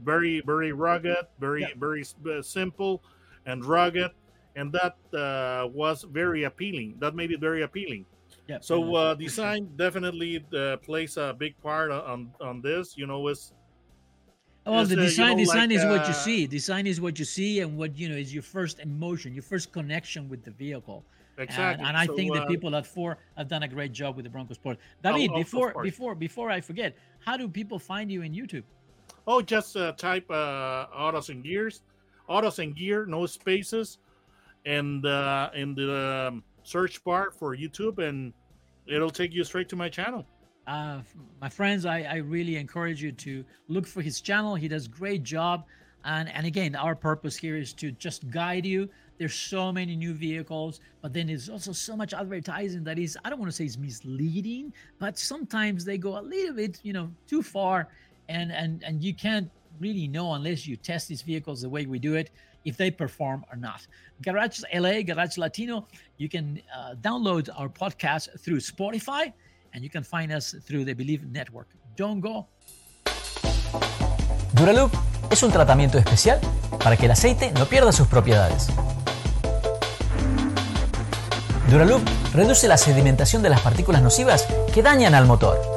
Very 0.03 0.41
very 0.41 0.71
rugged 0.71 1.27
very 1.39 1.61
Yeah. 1.61 1.73
very 1.77 2.03
uh, 2.29 2.41
simple 2.41 3.03
and 3.47 3.65
rugged 3.65 4.11
and 4.55 4.71
that 4.71 4.95
uh, 5.17 5.67
was 5.67 6.03
very 6.03 6.43
appealing 6.43 6.95
that 6.99 7.15
made 7.15 7.31
it 7.31 7.39
very 7.39 7.63
appealing 7.63 8.05
Yeah. 8.47 8.59
so 8.61 8.75
uh, 8.95 9.15
design 9.15 9.61
definitely 9.75 10.33
uh, 10.53 10.77
plays 10.87 11.17
a 11.17 11.33
big 11.43 11.53
part 11.67 11.89
on 11.91 12.19
on 12.39 12.61
this 12.61 12.85
you 12.99 13.07
know 13.07 13.27
it's 13.31 13.53
Well, 14.65 14.81
is, 14.83 14.89
the 14.89 14.95
uh, 14.95 14.99
you 14.99 15.07
design 15.07 15.33
know, 15.37 15.43
design 15.45 15.69
like, 15.69 15.79
is 15.79 15.85
what 15.85 16.03
you 16.11 16.15
uh, 16.19 16.25
see. 16.27 16.39
Design 16.59 16.85
is 16.91 16.99
what 16.99 17.15
you 17.19 17.23
see, 17.23 17.61
and 17.63 17.69
what 17.79 17.91
you 17.99 18.07
know 18.11 18.19
is 18.23 18.33
your 18.37 18.43
first 18.43 18.75
emotion, 18.89 19.27
your 19.33 19.47
first 19.53 19.71
connection 19.71 20.21
with 20.31 20.41
the 20.47 20.51
vehicle. 20.51 20.99
And- 21.37 21.47
exactly 21.47 21.85
And, 21.87 21.95
I 22.03 22.05
So, 22.05 22.15
think 22.17 22.33
the 22.33 22.43
uh, 22.43 22.53
people 22.53 22.75
at 22.75 22.85
Ford 22.85 23.15
have 23.37 23.47
done 23.47 23.63
a 23.63 23.71
great 23.75 23.93
job 24.01 24.11
with 24.17 24.25
the 24.27 24.33
Bronco 24.35 24.53
Sport. 24.59 24.75
Oh, 24.79 25.13
David, 25.13 25.29
of 25.31 25.35
before 25.43 25.69
before 25.89 26.13
before 26.27 26.49
I 26.57 26.59
forget, 26.69 26.89
how 27.27 27.35
do 27.41 27.45
people 27.59 27.79
find 27.91 28.11
you 28.15 28.21
in 28.27 28.31
YouTube? 28.39 28.65
oh 29.31 29.39
just 29.55 29.71
uh, 29.77 29.91
type 30.07 30.27
uh, 30.29 30.87
autos 31.03 31.27
and 31.33 31.39
gears 31.47 31.75
autos 32.27 32.59
and 32.59 32.75
gear 32.75 33.05
no 33.05 33.25
spaces 33.25 33.97
and 34.65 35.05
uh, 35.05 35.49
in 35.55 35.73
the 35.75 36.27
um, 36.29 36.43
search 36.63 37.03
bar 37.03 37.31
for 37.31 37.55
youtube 37.55 37.99
and 37.99 38.33
it'll 38.85 39.09
take 39.09 39.33
you 39.33 39.43
straight 39.43 39.69
to 39.69 39.75
my 39.75 39.89
channel 39.89 40.25
uh, 40.67 40.99
my 41.41 41.47
friends, 41.47 41.85
I, 41.85 42.01
I 42.01 42.15
really 42.17 42.57
encourage 42.57 43.01
you 43.01 43.13
to 43.13 43.45
look 43.69 43.87
for 43.87 44.01
his 44.01 44.19
channel. 44.19 44.55
He 44.55 44.67
does 44.67 44.87
great 44.87 45.23
job, 45.23 45.63
and 46.03 46.27
and 46.29 46.45
again, 46.45 46.75
our 46.75 46.93
purpose 46.93 47.37
here 47.37 47.55
is 47.55 47.73
to 47.75 47.91
just 47.91 48.29
guide 48.29 48.65
you. 48.65 48.89
There's 49.17 49.33
so 49.33 49.71
many 49.71 49.95
new 49.95 50.13
vehicles, 50.13 50.81
but 51.01 51.13
then 51.13 51.27
there's 51.27 51.49
also 51.49 51.71
so 51.71 51.95
much 51.95 52.13
advertising 52.13 52.83
that 52.83 52.99
is 52.99 53.17
I 53.23 53.29
don't 53.29 53.39
want 53.39 53.49
to 53.49 53.55
say 53.55 53.63
is 53.63 53.77
misleading, 53.77 54.73
but 54.99 55.17
sometimes 55.17 55.85
they 55.85 55.97
go 55.97 56.19
a 56.19 56.21
little 56.21 56.53
bit, 56.53 56.79
you 56.83 56.91
know, 56.91 57.09
too 57.27 57.41
far, 57.41 57.87
and 58.27 58.51
and 58.51 58.83
and 58.83 59.01
you 59.01 59.13
can't 59.13 59.49
really 59.79 60.07
know 60.07 60.33
unless 60.33 60.67
you 60.67 60.75
test 60.75 61.07
these 61.07 61.21
vehicles 61.21 61.61
the 61.61 61.69
way 61.69 61.85
we 61.85 61.99
do 61.99 62.15
it 62.15 62.31
if 62.65 62.77
they 62.77 62.91
perform 62.91 63.45
or 63.51 63.57
not. 63.57 63.87
Garage 64.21 64.61
LA, 64.73 65.01
Garage 65.01 65.37
Latino, 65.37 65.87
you 66.17 66.29
can 66.29 66.61
uh, 66.75 66.95
download 67.01 67.49
our 67.57 67.69
podcast 67.69 68.39
through 68.39 68.59
Spotify 68.59 69.31
and 69.73 69.83
you 69.83 69.89
can 69.89 70.03
find 70.03 70.31
us 70.31 70.55
through 70.65 70.83
the 70.85 70.93
Believe 70.93 71.25
Network. 71.25 71.67
Don't 71.95 72.19
go. 72.19 72.47
Duraloop 74.53 74.91
es 75.31 75.43
un 75.43 75.51
tratamiento 75.51 75.97
especial 75.97 76.39
para 76.83 76.97
que 76.97 77.05
el 77.05 77.11
aceite 77.11 77.51
no 77.51 77.65
pierda 77.65 77.91
sus 77.91 78.07
propiedades. 78.07 78.67
Duraloop 81.69 82.01
reduce 82.33 82.67
la 82.67 82.77
sedimentación 82.77 83.43
de 83.43 83.49
las 83.49 83.61
partículas 83.61 84.01
nocivas 84.01 84.47
que 84.73 84.81
dañan 84.81 85.13
al 85.13 85.25
motor. 85.25 85.76